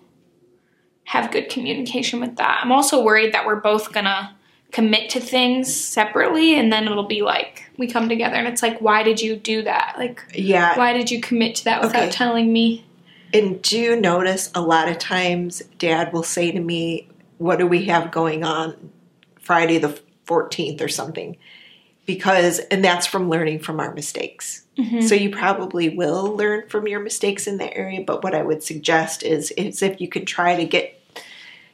have 1.06 1.32
good 1.32 1.50
communication 1.50 2.20
with 2.20 2.36
that. 2.38 2.62
I'm 2.64 2.72
also 2.72 3.04
worried 3.04 3.34
that 3.34 3.46
we're 3.46 3.60
both 3.60 3.92
gonna 3.92 4.36
commit 4.72 5.10
to 5.12 5.20
things 5.20 5.74
separately 5.74 6.56
and 6.60 6.72
then 6.74 6.86
it'll 6.86 7.08
be 7.08 7.22
like 7.22 7.64
we 7.78 7.88
come 7.88 8.10
together 8.10 8.36
and 8.36 8.46
it's 8.48 8.62
like 8.62 8.82
why 8.82 9.04
did 9.04 9.22
you 9.22 9.36
do 9.38 9.62
that 9.62 9.96
like 9.98 10.22
yeah 10.34 10.78
why 10.78 10.92
did 10.92 11.10
you 11.10 11.22
commit 11.22 11.56
to 11.56 11.64
that 11.64 11.82
without 11.82 12.04
Okay. 12.04 12.12
telling 12.12 12.52
me 12.52 12.84
And 13.34 13.62
do 13.62 13.80
you 13.80 13.96
notice 13.96 14.52
a 14.54 14.60
lot 14.62 14.90
of 14.90 14.98
times 14.98 15.62
dad 15.78 16.12
will 16.12 16.24
say 16.24 16.52
to 16.52 16.60
me, 16.60 17.08
What 17.38 17.60
do 17.60 17.68
we 17.68 17.86
have 17.86 18.12
going 18.12 18.44
on 18.44 18.92
Friday 19.40 19.78
the 19.78 19.98
14th 20.26 20.82
or 20.82 20.88
something? 20.88 21.38
Because, 22.06 22.60
and 22.60 22.84
that's 22.84 23.08
from 23.08 23.30
learning 23.30 23.60
from 23.60 23.80
our 23.80 23.94
mistakes. 23.94 24.66
Mm-hmm. 24.78 25.02
So 25.02 25.16
you 25.16 25.32
probably 25.32 25.90
will 25.90 26.36
learn 26.36 26.70
from 26.70 26.88
your 26.88 27.00
mistakes 27.00 27.48
in 27.48 27.58
that 27.58 27.76
area. 27.76 28.04
But 28.06 28.24
what 28.24 28.36
I 28.36 28.44
would 28.44 28.62
suggest 28.62 29.24
is, 29.24 29.52
is 29.52 29.82
if 29.82 30.00
you 30.00 30.08
can 30.08 30.26
try 30.26 30.56
to 30.56 30.66
get, 30.66 31.02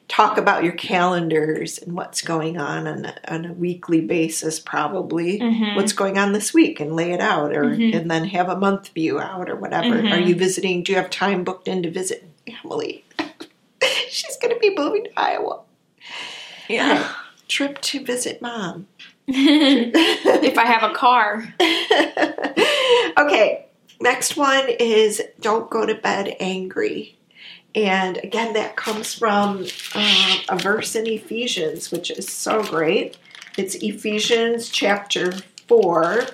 talk 0.07 0.37
about 0.37 0.63
your 0.63 0.73
calendars 0.73 1.77
and 1.79 1.95
what's 1.95 2.21
going 2.21 2.57
on 2.57 2.85
on 2.85 3.05
a, 3.05 3.15
on 3.27 3.45
a 3.45 3.53
weekly 3.53 4.01
basis, 4.01 4.59
probably 4.59 5.39
mm-hmm. 5.39 5.75
what's 5.75 5.93
going 5.93 6.17
on 6.17 6.33
this 6.33 6.53
week 6.53 6.79
and 6.79 6.95
lay 6.95 7.11
it 7.13 7.21
out 7.21 7.55
or, 7.55 7.63
mm-hmm. 7.63 7.97
and 7.97 8.11
then 8.11 8.25
have 8.25 8.49
a 8.49 8.57
month 8.57 8.89
view 8.89 9.19
out 9.19 9.49
or 9.49 9.55
whatever. 9.55 9.99
Are 10.07 10.19
you 10.19 10.35
visiting? 10.35 10.83
Do 10.83 10.91
you 10.91 10.97
have 10.97 11.09
time 11.09 11.43
booked 11.43 11.67
in 11.67 11.83
to 11.83 11.91
visit 11.91 12.29
Emily? 12.45 13.05
She's 14.09 14.37
going 14.41 14.53
to 14.53 14.59
be 14.59 14.75
moving 14.75 15.05
to 15.05 15.11
Iowa. 15.17 15.61
Yeah. 16.67 17.09
Trip 17.51 17.81
to 17.81 18.01
visit 18.05 18.41
mom. 18.41 18.87
if 19.27 20.57
i 20.57 20.65
have 20.65 20.89
a 20.89 20.93
car 20.93 21.53
okay, 23.17 23.65
next 23.99 24.37
one 24.37 24.63
is 24.79 25.21
don't 25.41 25.69
go 25.69 25.85
to 25.85 25.93
bed 25.95 26.33
angry. 26.39 27.17
And 27.75 28.17
again, 28.23 28.53
that 28.53 28.77
comes 28.77 29.13
from 29.13 29.65
um, 29.95 30.37
a 30.47 30.57
verse 30.57 30.95
in 30.95 31.05
Ephesians, 31.05 31.91
which 31.91 32.09
is 32.09 32.31
so 32.31 32.63
great. 32.63 33.17
It's 33.57 33.75
Ephesians 33.75 34.69
chapter 34.69 35.33
4, 35.67 36.27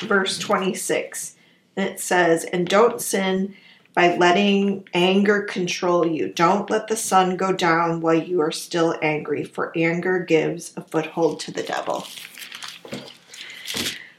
verse 0.00 0.38
26. 0.38 1.36
And 1.76 1.86
it 1.86 2.00
says, 2.00 2.44
And 2.44 2.66
don't 2.66 3.00
sin 3.00 3.54
by 3.94 4.16
letting 4.16 4.88
anger 4.92 5.42
control 5.42 6.04
you. 6.04 6.28
Don't 6.28 6.68
let 6.68 6.88
the 6.88 6.96
sun 6.96 7.36
go 7.36 7.52
down 7.52 8.00
while 8.00 8.14
you 8.14 8.40
are 8.40 8.50
still 8.50 8.96
angry, 9.00 9.44
for 9.44 9.72
anger 9.76 10.18
gives 10.18 10.76
a 10.76 10.82
foothold 10.82 11.40
to 11.40 11.52
the 11.52 11.62
devil. 11.62 12.06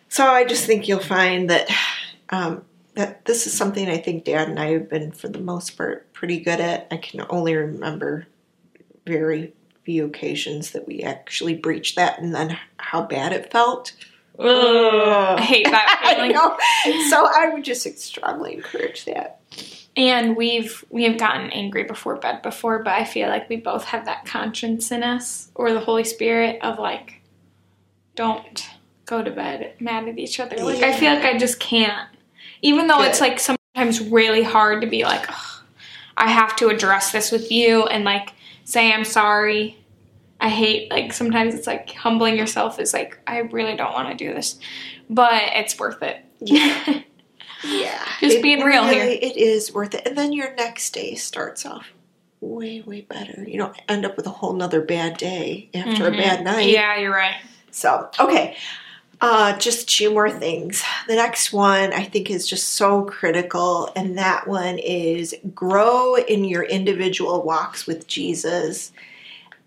So 0.08 0.26
I 0.26 0.46
just 0.46 0.66
think 0.66 0.88
you'll 0.88 1.02
find 1.02 1.50
that 1.50 1.70
um, 2.30 2.64
that 2.94 3.26
this 3.26 3.46
is 3.46 3.54
something 3.54 3.90
I 3.90 3.98
think 3.98 4.24
Dad 4.24 4.48
and 4.48 4.58
I 4.58 4.68
have 4.68 4.90
been, 4.90 5.12
for 5.12 5.28
the 5.28 5.40
most 5.40 5.72
part, 5.72 6.12
pretty 6.14 6.40
good 6.40 6.62
at. 6.62 6.88
I 6.90 6.98
can 6.98 7.26
only 7.30 7.54
remember 7.54 8.26
very 9.06 9.54
few 9.84 10.06
occasions 10.06 10.72
that 10.72 10.88
we 10.88 11.02
actually 11.02 11.56
breached 11.56 11.98
that, 11.98 12.20
and 12.20 12.34
then 12.34 12.58
how 12.78 13.02
bad 13.04 13.34
it 13.34 13.52
felt. 13.52 13.92
i 14.40 15.42
hate 15.42 15.66
that 15.66 16.02
I 16.18 16.30
know. 16.30 16.58
So 17.10 17.28
I 17.30 17.50
would 17.50 17.66
just 17.66 18.00
strongly 18.00 18.56
encourage 18.56 19.04
that. 19.06 19.42
And 19.98 20.36
we've 20.36 20.84
we 20.90 21.04
have 21.04 21.18
gotten 21.18 21.50
angry 21.52 21.84
before 21.84 22.18
bed 22.18 22.42
before 22.42 22.80
but 22.80 22.94
i 22.94 23.06
feel 23.06 23.30
like 23.30 23.48
we 23.50 23.56
both 23.56 23.86
have 23.86 24.06
that 24.06 24.26
conscience 24.26 24.92
in 24.92 25.04
us 25.04 25.50
or 25.56 25.72
the 25.72 25.80
holy 25.80 26.04
spirit 26.04 26.60
of 26.62 26.78
like 26.80 27.22
don't 28.16 28.70
go 29.06 29.24
to 29.24 29.32
bed 29.32 29.74
mad 29.80 30.08
at 30.08 30.18
each 30.18 30.40
other. 30.40 30.58
Like 30.58 30.84
i 30.84 30.94
feel 30.94 31.14
like 31.14 31.26
i 31.26 31.38
just 31.38 31.60
can't. 31.60 32.10
Even 32.62 32.88
though 32.88 33.04
it's 33.04 33.22
like 33.22 33.40
sometimes 33.40 34.02
really 34.02 34.44
hard 34.44 34.82
to 34.82 34.88
be 34.88 35.04
like 35.04 35.30
i 36.18 36.30
have 36.30 36.56
to 36.58 36.70
address 36.70 37.12
this 37.12 37.32
with 37.32 37.52
you 37.52 37.84
and 37.84 38.04
like 38.04 38.34
say 38.64 38.92
i'm 38.92 39.06
sorry. 39.06 39.78
I 40.42 40.50
hate 40.50 40.92
like 40.92 41.14
sometimes 41.14 41.56
it's 41.56 41.68
like 41.68 41.92
humbling 41.92 42.38
yourself 42.38 42.80
is 42.80 42.94
like 42.94 43.20
i 43.28 43.40
really 43.40 43.76
don't 43.76 43.94
want 43.94 44.10
to 44.10 44.16
do 44.16 44.34
this 44.34 44.60
but 45.10 45.44
it's 45.54 45.78
worth 45.78 46.02
it. 46.02 46.18
Yeah. 46.42 47.02
Just 48.20 48.42
being 48.42 48.62
real 48.62 48.86
here. 48.88 49.06
It 49.06 49.38
is 49.38 49.74
worth 49.74 49.94
it. 49.94 50.08
And 50.08 50.18
then 50.18 50.34
your 50.34 50.54
next 50.56 50.94
day 50.94 51.16
starts 51.16 51.66
off 51.66 51.92
way, 52.42 52.82
way 52.82 53.02
better. 53.02 53.44
You 53.48 53.58
don't 53.58 53.78
end 53.90 54.06
up 54.06 54.18
with 54.18 54.28
a 54.28 54.32
whole 54.32 54.54
nother 54.54 54.82
bad 54.82 55.18
day 55.18 55.70
after 55.74 56.08
a 56.08 56.12
bad 56.12 56.44
night. 56.44 56.70
yeah 56.70 56.98
you're 56.98 57.14
right 57.16 57.42
So, 57.72 58.10
okay. 58.20 58.56
Uh, 59.22 59.58
just 59.58 59.88
two 59.90 60.12
more 60.12 60.30
things. 60.30 60.84
The 61.08 61.16
next 61.16 61.54
one 61.54 61.94
I 61.94 62.04
think 62.04 62.30
is 62.30 62.46
just 62.48 62.70
so 62.70 63.04
critical, 63.06 63.90
and 63.96 64.18
that 64.18 64.46
one 64.46 64.78
is 64.78 65.34
grow 65.54 66.16
in 66.16 66.44
your 66.44 66.64
individual 66.64 67.42
walks 67.42 67.88
with 67.88 68.08
Jesus. 68.08 68.92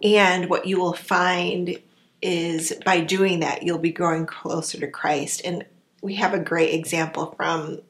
And 0.03 0.51
what 0.51 0.67
you 0.67 0.79
will 0.79 0.93
find 0.93 1.79
is 2.21 2.73
by 2.85 3.01
doing 3.01 3.41
that, 3.41 3.63
you'll 3.63 3.79
be 3.79 3.91
growing 3.91 4.27
closer 4.27 4.79
to 4.81 4.87
Christ. 4.87 5.41
And 5.45 5.65
we 6.03 6.15
have 6.17 6.35
a 6.35 6.39
great 6.39 6.75
example 6.75 7.35
from 7.37 7.81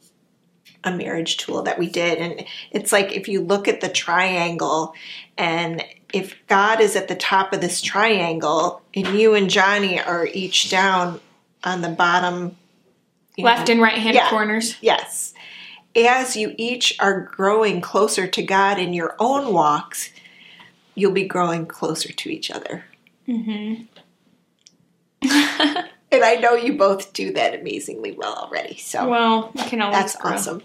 a 0.85 0.93
marriage 0.93 1.37
tool 1.37 1.63
that 1.63 1.79
we 1.79 1.89
did. 1.89 2.19
And 2.19 2.45
it's 2.71 2.93
like 2.93 3.13
if 3.13 3.29
you 3.29 3.41
look 3.41 3.69
at 3.69 3.81
the 3.81 3.89
triangle, 3.89 4.95
and 5.37 5.85
if 6.13 6.37
God 6.47 6.81
is 6.81 6.97
at 6.97 7.09
the 7.09 7.15
top 7.15 7.53
of 7.53 7.61
this 7.61 7.83
triangle, 7.83 8.83
and 8.95 9.07
you 9.09 9.35
and 9.35 9.51
Johnny 9.51 10.01
are 10.01 10.27
each 10.27 10.71
down 10.71 11.21
on 11.65 11.83
the 11.83 11.89
bottom, 11.89 12.57
left 13.37 13.69
know, 13.69 13.73
and 13.73 13.83
right 13.83 13.99
hand 13.99 14.15
Yeah. 14.15 14.31
corners 14.31 14.77
Yes. 14.81 15.35
As 15.97 16.37
you 16.37 16.55
each 16.57 16.97
are 17.01 17.21
growing 17.21 17.81
closer 17.81 18.27
to 18.27 18.43
God 18.43 18.79
in 18.79 18.93
your 18.93 19.17
own 19.19 19.53
walks, 19.53 20.11
you'll 20.95 21.13
be 21.13 21.27
growing 21.27 21.67
closer 21.67 22.13
to 22.13 22.31
each 22.31 22.51
other. 22.51 22.85
Mm-hmm. 23.27 23.85
and 26.11 26.25
I 26.25 26.37
know 26.37 26.55
you 26.55 26.77
both 26.77 27.13
do 27.13 27.33
that 27.35 27.55
amazingly 27.59 28.13
well 28.13 28.35
already. 28.35 28.77
So 28.79 29.09
Well, 29.09 29.53
you 29.55 29.65
can 29.65 29.81
always 29.83 29.99
that's 29.99 30.17
grow. 30.17 30.33
awesome. 30.33 30.63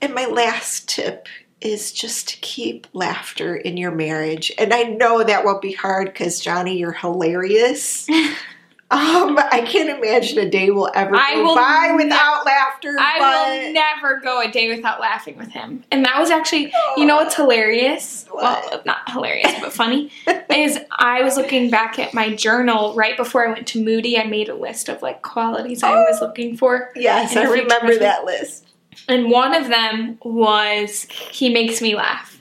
And 0.00 0.14
my 0.14 0.26
last 0.26 0.88
tip 0.88 1.28
is 1.60 1.92
just 1.92 2.28
to 2.28 2.36
keep 2.40 2.88
laughter 2.92 3.54
in 3.54 3.76
your 3.76 3.92
marriage. 3.92 4.50
And 4.58 4.74
I 4.74 4.82
know 4.82 5.22
that 5.22 5.44
won't 5.44 5.62
be 5.62 5.72
hard 5.72 6.06
because 6.08 6.40
Johnny, 6.40 6.76
you're 6.78 6.90
hilarious. 6.92 8.08
um, 8.92 9.38
I 9.38 9.62
can't 9.66 9.88
imagine 9.88 10.38
a 10.38 10.50
day 10.50 10.70
will 10.70 10.90
ever 10.94 11.16
I 11.16 11.34
go 11.34 11.44
will 11.44 11.54
by 11.54 11.88
ne- 11.90 12.04
without 12.04 12.44
laughter. 12.44 12.94
I 12.98 13.18
will 13.18 13.72
never 13.72 14.20
go 14.20 14.42
a 14.42 14.50
day 14.50 14.68
without 14.74 15.00
laughing 15.00 15.38
with 15.38 15.48
him. 15.48 15.82
And 15.90 16.04
that 16.04 16.20
was 16.20 16.30
actually, 16.30 16.72
you 16.98 17.06
know 17.06 17.16
what's 17.16 17.34
hilarious? 17.34 18.26
What? 18.30 18.70
Well, 18.70 18.82
not 18.84 19.10
hilarious, 19.10 19.52
but 19.60 19.72
funny, 19.72 20.12
is 20.50 20.78
I 20.90 21.22
was 21.22 21.38
looking 21.38 21.70
back 21.70 21.98
at 21.98 22.12
my 22.12 22.34
journal 22.34 22.94
right 22.94 23.16
before 23.16 23.48
I 23.48 23.52
went 23.52 23.66
to 23.68 23.82
Moody. 23.82 24.18
I 24.18 24.24
made 24.24 24.50
a 24.50 24.54
list 24.54 24.90
of 24.90 25.00
like 25.00 25.22
qualities 25.22 25.82
I 25.82 25.94
was 25.94 26.20
looking 26.20 26.56
for. 26.56 26.90
Yes, 26.94 27.34
I 27.34 27.44
remember 27.44 27.96
that 27.98 28.24
list. 28.24 28.66
And 29.08 29.30
one 29.30 29.54
of 29.54 29.68
them 29.68 30.18
was 30.22 31.04
he 31.04 31.48
makes 31.50 31.80
me 31.80 31.94
laugh. 31.94 32.38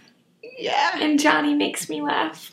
Yeah. 0.58 1.00
And 1.00 1.18
Johnny 1.18 1.56
makes 1.56 1.88
me 1.88 2.02
laugh 2.02 2.52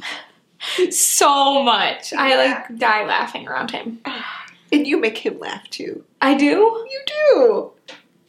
so 0.90 1.62
much. 1.62 2.12
I 2.12 2.36
like 2.36 2.78
die 2.78 3.04
laughing 3.06 3.46
around 3.48 3.70
him. 3.70 4.00
And 4.72 4.86
you 4.86 4.98
make 5.00 5.18
him 5.18 5.38
laugh 5.38 5.68
too. 5.70 6.04
I 6.20 6.34
do? 6.34 6.46
You 6.90 7.00
do. 7.06 7.70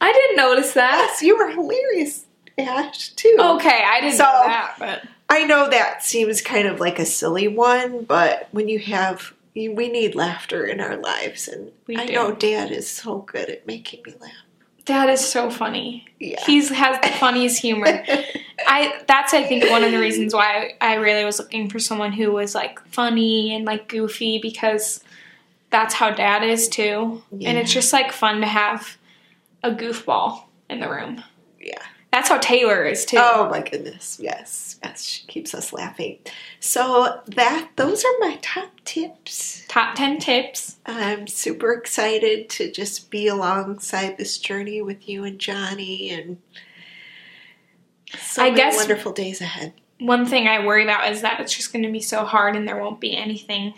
I 0.00 0.12
didn't 0.12 0.36
notice 0.36 0.72
that. 0.72 1.08
Yes, 1.10 1.22
you 1.22 1.36
were 1.36 1.50
hilarious, 1.50 2.24
Ash, 2.56 3.10
too. 3.10 3.36
Okay, 3.38 3.82
I 3.84 4.00
didn't 4.00 4.16
So- 4.16 4.24
know 4.24 4.42
that, 4.46 4.74
but 4.78 5.02
I 5.28 5.44
know 5.44 5.68
that 5.68 6.02
seems 6.02 6.40
kind 6.40 6.66
of 6.66 6.80
like 6.80 6.98
a 6.98 7.04
silly 7.06 7.46
one, 7.48 8.04
but 8.04 8.48
when 8.52 8.68
you 8.68 8.78
have, 8.78 9.34
we 9.54 9.68
need 9.68 10.14
laughter 10.14 10.64
in 10.64 10.80
our 10.80 10.96
lives. 10.96 11.46
And 11.46 11.72
We 11.86 11.96
I 11.96 12.06
do. 12.06 12.12
know 12.14 12.32
Dad 12.32 12.70
is 12.72 12.90
so 12.90 13.18
good 13.18 13.48
at 13.50 13.66
making 13.66 14.00
me 14.06 14.14
laugh. 14.20 14.32
Dad 14.90 15.08
is 15.08 15.20
so 15.20 15.50
funny. 15.50 16.04
Yeah. 16.18 16.40
He's 16.44 16.68
has 16.70 17.00
the 17.00 17.10
funniest 17.18 17.62
humor. 17.62 17.86
I 18.66 19.00
that's 19.06 19.32
I 19.32 19.44
think 19.44 19.70
one 19.70 19.84
of 19.84 19.92
the 19.92 20.00
reasons 20.00 20.34
why 20.34 20.74
I 20.80 20.94
really 20.94 21.24
was 21.24 21.38
looking 21.38 21.70
for 21.70 21.78
someone 21.78 22.12
who 22.12 22.32
was 22.32 22.56
like 22.56 22.80
funny 22.86 23.54
and 23.54 23.64
like 23.64 23.86
goofy 23.86 24.40
because 24.40 25.04
that's 25.70 25.94
how 25.94 26.10
dad 26.10 26.42
is 26.42 26.68
too. 26.68 27.22
And 27.30 27.56
it's 27.56 27.72
just 27.72 27.92
like 27.92 28.10
fun 28.10 28.40
to 28.40 28.48
have 28.48 28.96
a 29.62 29.70
goofball 29.70 30.42
in 30.68 30.80
the 30.80 30.90
room. 30.90 31.22
yeah. 31.60 31.82
That's 32.12 32.28
how 32.28 32.38
Taylor 32.38 32.84
is 32.84 33.04
too. 33.04 33.18
Oh 33.20 33.48
my 33.50 33.60
goodness. 33.62 34.18
Yes. 34.20 34.78
Yes. 34.82 35.04
She 35.04 35.26
keeps 35.26 35.54
us 35.54 35.72
laughing. 35.72 36.18
So 36.58 37.20
that 37.26 37.70
those 37.76 38.04
are 38.04 38.18
my 38.18 38.36
top 38.42 38.70
tips. 38.84 39.64
Top 39.68 39.94
10 39.94 40.18
tips. 40.18 40.78
I'm 40.86 41.28
super 41.28 41.72
excited 41.72 42.48
to 42.50 42.72
just 42.72 43.10
be 43.10 43.28
alongside 43.28 44.18
this 44.18 44.38
journey 44.38 44.82
with 44.82 45.08
you 45.08 45.22
and 45.24 45.38
Johnny 45.38 46.10
and 46.10 46.38
so 48.18 48.42
I 48.42 48.46
many 48.46 48.56
guess- 48.56 48.76
wonderful 48.76 49.12
days 49.12 49.40
ahead. 49.40 49.74
One 50.00 50.24
thing 50.24 50.48
I 50.48 50.64
worry 50.64 50.82
about 50.82 51.12
is 51.12 51.20
that 51.20 51.40
it's 51.40 51.54
just 51.54 51.72
going 51.74 51.84
to 51.84 51.92
be 51.92 52.00
so 52.00 52.24
hard 52.24 52.56
and 52.56 52.66
there 52.66 52.80
won't 52.82 53.00
be 53.00 53.14
anything. 53.16 53.74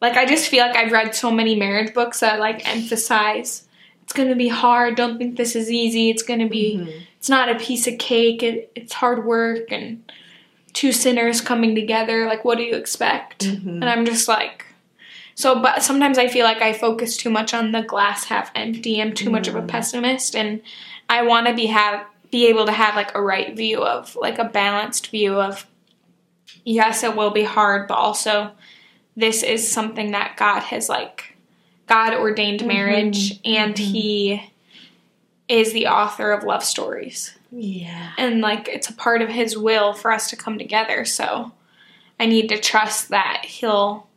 Like 0.00 0.16
I 0.16 0.26
just 0.26 0.48
feel 0.48 0.64
like 0.66 0.76
I've 0.76 0.92
read 0.92 1.14
so 1.14 1.30
many 1.30 1.56
marriage 1.56 1.94
books 1.94 2.20
that 2.20 2.38
like 2.38 2.68
emphasize 2.68 3.66
it's 4.02 4.12
going 4.12 4.28
to 4.28 4.34
be 4.36 4.48
hard. 4.48 4.94
Don't 4.94 5.16
think 5.18 5.36
this 5.36 5.56
is 5.56 5.70
easy. 5.70 6.10
It's 6.10 6.22
going 6.22 6.40
to 6.40 6.48
be 6.48 6.76
Mm-hmm. 6.76 6.98
It's 7.26 7.30
not 7.30 7.48
a 7.48 7.58
piece 7.58 7.88
of 7.88 7.98
cake. 7.98 8.44
It, 8.44 8.70
it's 8.76 8.92
hard 8.92 9.24
work 9.24 9.72
and 9.72 10.00
two 10.74 10.92
sinners 10.92 11.40
coming 11.40 11.74
together. 11.74 12.24
Like, 12.24 12.44
what 12.44 12.56
do 12.56 12.62
you 12.62 12.76
expect? 12.76 13.46
Mhm. 13.46 13.66
And 13.66 13.84
I'm 13.86 14.06
just 14.06 14.28
like, 14.28 14.64
so, 15.34 15.60
but 15.60 15.82
sometimes 15.82 16.18
I 16.18 16.28
feel 16.28 16.44
like 16.44 16.62
I 16.62 16.72
focus 16.72 17.16
too 17.16 17.28
much 17.28 17.52
on 17.52 17.72
the 17.72 17.82
glass 17.82 18.26
half 18.26 18.52
empty. 18.54 19.02
I'm 19.02 19.12
too 19.12 19.28
much 19.28 19.48
of 19.48 19.56
a 19.56 19.58
mm-hmm. 19.58 19.66
pessimist, 19.66 20.36
and 20.36 20.62
I 21.10 21.22
want 21.22 21.48
to 21.48 21.52
be 21.52 21.66
have 21.66 22.06
be 22.30 22.46
able 22.46 22.66
to 22.66 22.72
have 22.72 22.94
like 22.94 23.12
a 23.16 23.20
right 23.20 23.56
view 23.56 23.82
of 23.82 24.14
like 24.14 24.38
a 24.38 24.44
balanced 24.44 25.08
view 25.08 25.40
of 25.40 25.66
yes, 26.64 27.02
it 27.02 27.16
will 27.16 27.32
be 27.32 27.42
hard, 27.42 27.88
but 27.88 27.94
also 27.94 28.52
this 29.16 29.42
is 29.42 29.68
something 29.68 30.12
that 30.12 30.36
God 30.36 30.60
has 30.60 30.88
like 30.88 31.36
God 31.88 32.14
ordained 32.14 32.64
marriage, 32.64 33.32
mm-hmm. 33.32 33.52
and 33.52 33.74
mm-hmm. 33.74 33.92
He 33.92 34.52
is 35.48 35.72
the 35.72 35.86
author 35.86 36.32
of 36.32 36.42
love 36.44 36.64
stories 36.64 37.36
Yeah. 37.52 38.12
and 38.18 38.40
like 38.40 38.68
it's 38.68 38.88
a 38.90 38.92
part 38.94 39.22
of 39.22 39.28
his 39.28 39.56
will 39.56 39.92
for 39.94 40.10
us 40.10 40.28
to 40.30 40.36
come 40.36 40.58
together 40.58 41.04
so 41.04 41.52
i 42.18 42.26
need 42.26 42.48
to 42.48 42.58
trust 42.60 43.10
that 43.10 43.44
he'll 43.46 44.08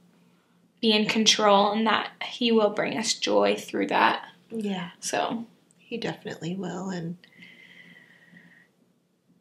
be 0.81 0.91
in 0.91 1.05
control 1.05 1.71
and 1.71 1.85
that 1.85 2.09
he 2.25 2.51
will 2.51 2.69
bring 2.71 2.97
us 2.97 3.13
joy 3.13 3.55
through 3.55 3.87
that 3.87 4.23
Yeah. 4.49 4.89
so 4.99 5.45
He 5.77 5.97
definitely 5.97 6.55
will, 6.55 6.89
and 6.89 7.17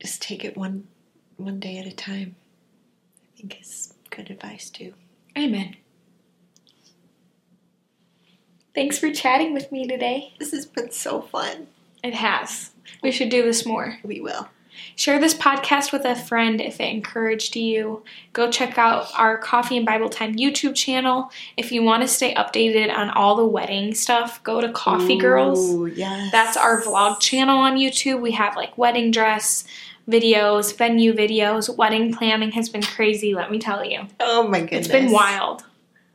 just 0.00 0.20
take 0.22 0.44
it 0.44 0.56
one 0.56 0.88
one 1.36 1.60
day 1.60 1.78
at 1.78 1.86
a 1.86 1.92
time. 1.94 2.34
I 3.34 3.36
think 3.40 3.60
is 3.60 3.94
good 4.10 4.30
advice 4.30 4.68
too. 4.70 4.94
amen 5.36 5.76
thanks 8.74 8.98
for 8.98 9.10
chatting 9.12 9.52
with 9.54 9.70
me 9.72 9.86
today 9.86 10.32
This 10.38 10.50
has 10.52 10.66
been 10.66 10.90
so 10.90 11.20
fun. 11.20 11.68
It 12.02 12.14
has 12.14 12.70
we 13.02 13.10
should 13.10 13.28
do 13.28 13.42
this 13.42 13.66
more 13.66 13.98
We 14.02 14.20
will. 14.20 14.48
Share 14.94 15.18
this 15.20 15.34
podcast 15.34 15.92
with 15.92 16.04
a 16.04 16.14
friend 16.14 16.60
if 16.60 16.80
it 16.80 16.88
encouraged 16.92 17.56
you. 17.56 18.02
Go 18.32 18.50
check 18.50 18.78
out 18.78 19.08
our 19.16 19.38
Coffee 19.38 19.76
and 19.76 19.86
Bible 19.86 20.08
Time 20.08 20.36
YouTube 20.36 20.74
channel. 20.74 21.30
If 21.56 21.72
you 21.72 21.82
want 21.82 22.02
to 22.02 22.08
stay 22.08 22.34
updated 22.34 22.92
on 22.92 23.10
all 23.10 23.36
the 23.36 23.44
wedding 23.44 23.94
stuff, 23.94 24.42
go 24.44 24.60
to 24.60 24.72
Coffee 24.72 25.18
Girls. 25.18 25.70
Ooh, 25.70 25.86
yes. 25.86 26.30
That's 26.32 26.56
our 26.56 26.80
vlog 26.80 27.20
channel 27.20 27.58
on 27.58 27.76
YouTube. 27.76 28.20
We 28.20 28.32
have 28.32 28.56
like 28.56 28.76
wedding 28.78 29.10
dress 29.10 29.64
videos, 30.08 30.76
venue 30.76 31.12
videos. 31.12 31.76
Wedding 31.76 32.14
planning 32.14 32.52
has 32.52 32.68
been 32.68 32.82
crazy, 32.82 33.34
let 33.34 33.50
me 33.50 33.58
tell 33.58 33.84
you. 33.84 34.06
Oh 34.20 34.46
my 34.48 34.60
goodness. 34.60 34.86
It's 34.86 34.88
been 34.88 35.12
wild. 35.12 35.64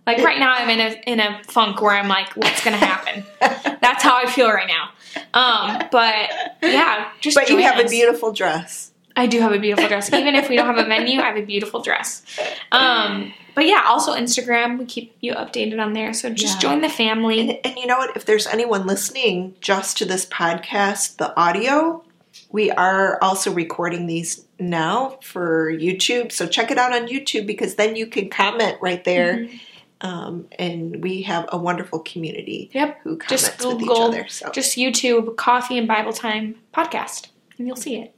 Like 0.06 0.18
right 0.20 0.40
now 0.40 0.54
I'm 0.54 0.70
in 0.70 0.80
a 0.80 1.10
in 1.10 1.20
a 1.20 1.42
funk 1.46 1.82
where 1.82 1.96
I'm 1.96 2.10
like, 2.10 2.36
what's 2.36 2.64
gonna 2.64 2.78
happen? 2.78 3.24
That's 3.82 4.04
how 4.04 4.18
I 4.18 4.26
feel 4.26 4.50
right 4.50 4.68
now. 4.68 4.90
Um, 5.34 5.84
but 5.92 6.30
yeah, 6.62 7.10
just 7.22 7.36
But 7.36 7.50
you 7.50 7.58
have 7.60 7.80
a 7.84 7.88
beautiful 7.88 8.32
dress. 8.32 8.92
I 9.16 9.28
do 9.28 9.40
have 9.42 9.52
a 9.52 9.60
beautiful 9.60 9.88
dress. 9.88 10.12
Even 10.12 10.34
if 10.36 10.50
we 10.50 10.56
don't 10.56 10.66
have 10.66 10.78
a 10.78 10.88
venue, 10.88 11.20
I 11.20 11.26
have 11.26 11.38
a 11.38 11.46
beautiful 11.46 11.82
dress. 11.82 12.24
Um, 12.72 13.34
but 13.54 13.68
yeah, 13.68 13.84
also 13.86 14.16
Instagram, 14.16 14.80
we 14.80 14.86
keep 14.86 15.16
you 15.22 15.34
updated 15.34 15.80
on 15.80 15.94
there. 15.94 16.14
So 16.14 16.30
just 16.32 16.56
Yeah. 16.56 16.70
join 16.70 16.82
the 16.82 16.90
family. 16.90 17.40
And, 17.40 17.60
and 17.64 17.78
you 17.78 17.86
know 17.86 17.98
what? 17.98 18.16
If 18.18 18.26
there's 18.26 18.48
anyone 18.48 18.88
listening 18.88 19.54
just 19.62 19.98
to 20.00 20.06
this 20.06 20.26
podcast, 20.26 21.18
the 21.18 21.38
audio, 21.40 22.04
we 22.52 22.72
are 22.72 23.20
also 23.22 23.52
recording 23.52 24.08
these 24.08 24.46
now 24.60 25.20
for 25.22 25.72
YouTube. 25.72 26.32
So 26.32 26.48
check 26.48 26.72
it 26.72 26.80
out 26.80 26.92
on 26.94 27.08
YouTube 27.08 27.46
because 27.46 27.76
then 27.76 27.96
you 27.96 28.08
can 28.08 28.30
comment 28.30 28.78
right 28.82 29.04
there. 29.04 29.36
Mm-hmm. 29.38 29.56
Um, 30.04 30.48
and 30.60 31.02
we 31.02 31.22
have 31.24 31.46
a 31.52 31.58
wonderful 31.58 32.00
community 32.00 32.70
Yep. 32.74 33.00
who 33.04 33.18
comments 33.18 33.48
Just 33.48 33.66
with 33.66 33.82
each 33.82 33.90
other. 33.90 34.28
So 34.28 34.52
just 34.52 34.76
YouTube 34.78 35.36
Coffee 35.38 35.78
and 35.78 35.88
Bible 35.88 36.12
Time 36.14 36.56
podcast, 36.74 37.30
and 37.58 37.68
you'll 37.68 37.78
see 37.78 37.96
it. 37.96 38.14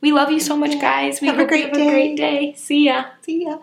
We 0.00 0.12
love 0.12 0.30
you 0.30 0.38
so 0.40 0.56
much, 0.56 0.80
guys. 0.80 1.20
We 1.20 1.26
Have 1.26 1.36
a 1.36 1.40
hope 1.40 1.50
you 1.50 1.56
great 1.56 1.76
have 1.76 1.86
a 1.88 1.90
great 1.90 2.16
day. 2.16 2.54
See 2.56 2.86
ya. 2.86 3.06
see 3.22 3.44
ya. 3.44 3.58